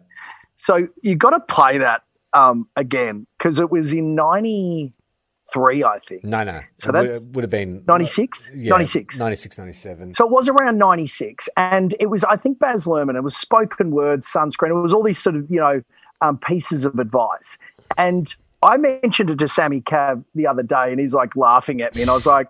[0.57, 2.03] so you got to play that
[2.33, 4.93] um, again because it was in 90
[5.51, 6.23] three, I think.
[6.23, 6.61] No, no.
[6.79, 8.49] So that would, have been 96?
[8.55, 9.17] Yeah, 96.
[9.17, 10.13] 96, 97.
[10.13, 11.49] So it was around 96.
[11.57, 14.69] And it was, I think, Baz Luhrmann, it was spoken word, sunscreen.
[14.69, 15.81] It was all these sort of, you know,
[16.21, 17.57] um, pieces of advice.
[17.97, 21.95] And I mentioned it to Sammy Cav the other day, and he's like laughing at
[21.95, 22.01] me.
[22.01, 22.47] And I was like,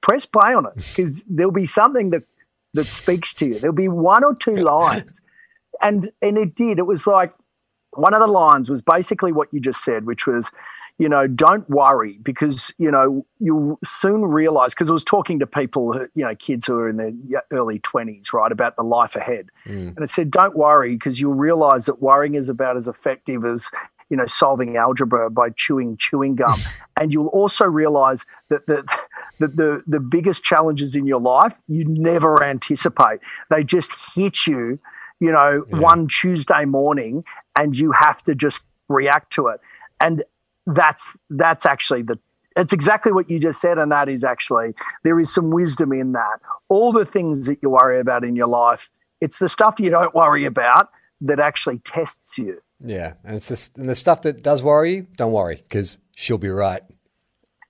[0.00, 2.22] press play on it because there'll be something that,
[2.74, 3.58] that speaks to you.
[3.58, 5.20] There'll be one or two lines.
[5.82, 6.78] And, and it did.
[6.78, 7.32] It was like,
[7.90, 10.50] one of the lines was basically what you just said, which was,
[10.98, 15.46] you know, don't worry because, you know, you'll soon realize, because I was talking to
[15.46, 19.16] people, who, you know, kids who are in their early 20s, right, about the life
[19.16, 19.48] ahead.
[19.66, 19.96] Mm.
[19.96, 23.66] And I said, don't worry because you'll realize that worrying is about as effective as,
[24.08, 26.58] you know, solving algebra by chewing chewing gum.
[26.96, 28.84] and you'll also realize that the,
[29.40, 33.18] that the, the biggest challenges in your life you never anticipate.
[33.50, 34.78] They just hit you,
[35.18, 35.78] you know, Yeah.
[35.80, 37.24] one Tuesday morning
[37.56, 39.60] and you have to just react to it.
[40.00, 40.22] And
[40.66, 42.18] that's that's actually the
[42.56, 46.12] it's exactly what you just said, and that is actually there is some wisdom in
[46.12, 46.40] that.
[46.68, 50.14] All the things that you worry about in your life, it's the stuff you don't
[50.14, 52.60] worry about that actually tests you.
[52.84, 53.14] Yeah.
[53.24, 56.82] And it's and the stuff that does worry you, don't worry because she'll be right.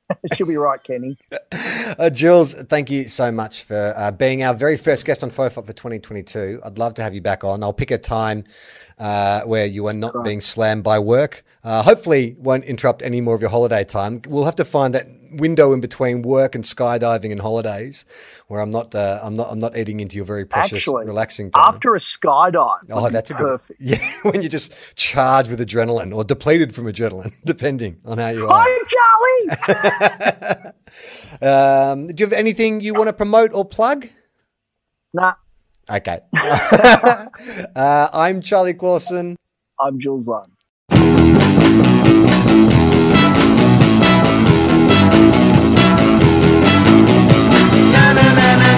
[0.35, 1.17] She'll be right, Kenny.
[1.97, 5.65] Uh, Jules, thank you so much for uh, being our very first guest on FOFOP
[5.65, 6.61] for 2022.
[6.65, 7.63] I'd love to have you back on.
[7.63, 8.43] I'll pick a time
[8.99, 11.45] uh, where you are not being slammed by work.
[11.63, 14.23] Uh, hopefully, won't interrupt any more of your holiday time.
[14.27, 15.07] We'll have to find that
[15.39, 18.05] window in between work and skydiving and holidays,
[18.49, 21.51] where I'm not, uh, I'm not, I'm not eating into your very precious, Actually, relaxing
[21.51, 21.75] time.
[21.75, 23.47] After a skydive, Oh, that's a good.
[23.47, 23.81] perfect.
[23.85, 28.47] Yeah, when you're just charged with adrenaline or depleted from adrenaline, depending on how you
[28.49, 28.65] are.
[28.67, 30.73] Hi, Charlie.
[31.43, 34.07] Um, do you have anything you want to promote or plug?
[35.13, 35.35] nah,
[35.91, 36.21] Okay.
[36.33, 39.37] uh, I'm Charlie Clausen.
[39.81, 40.53] I'm Jules Lund.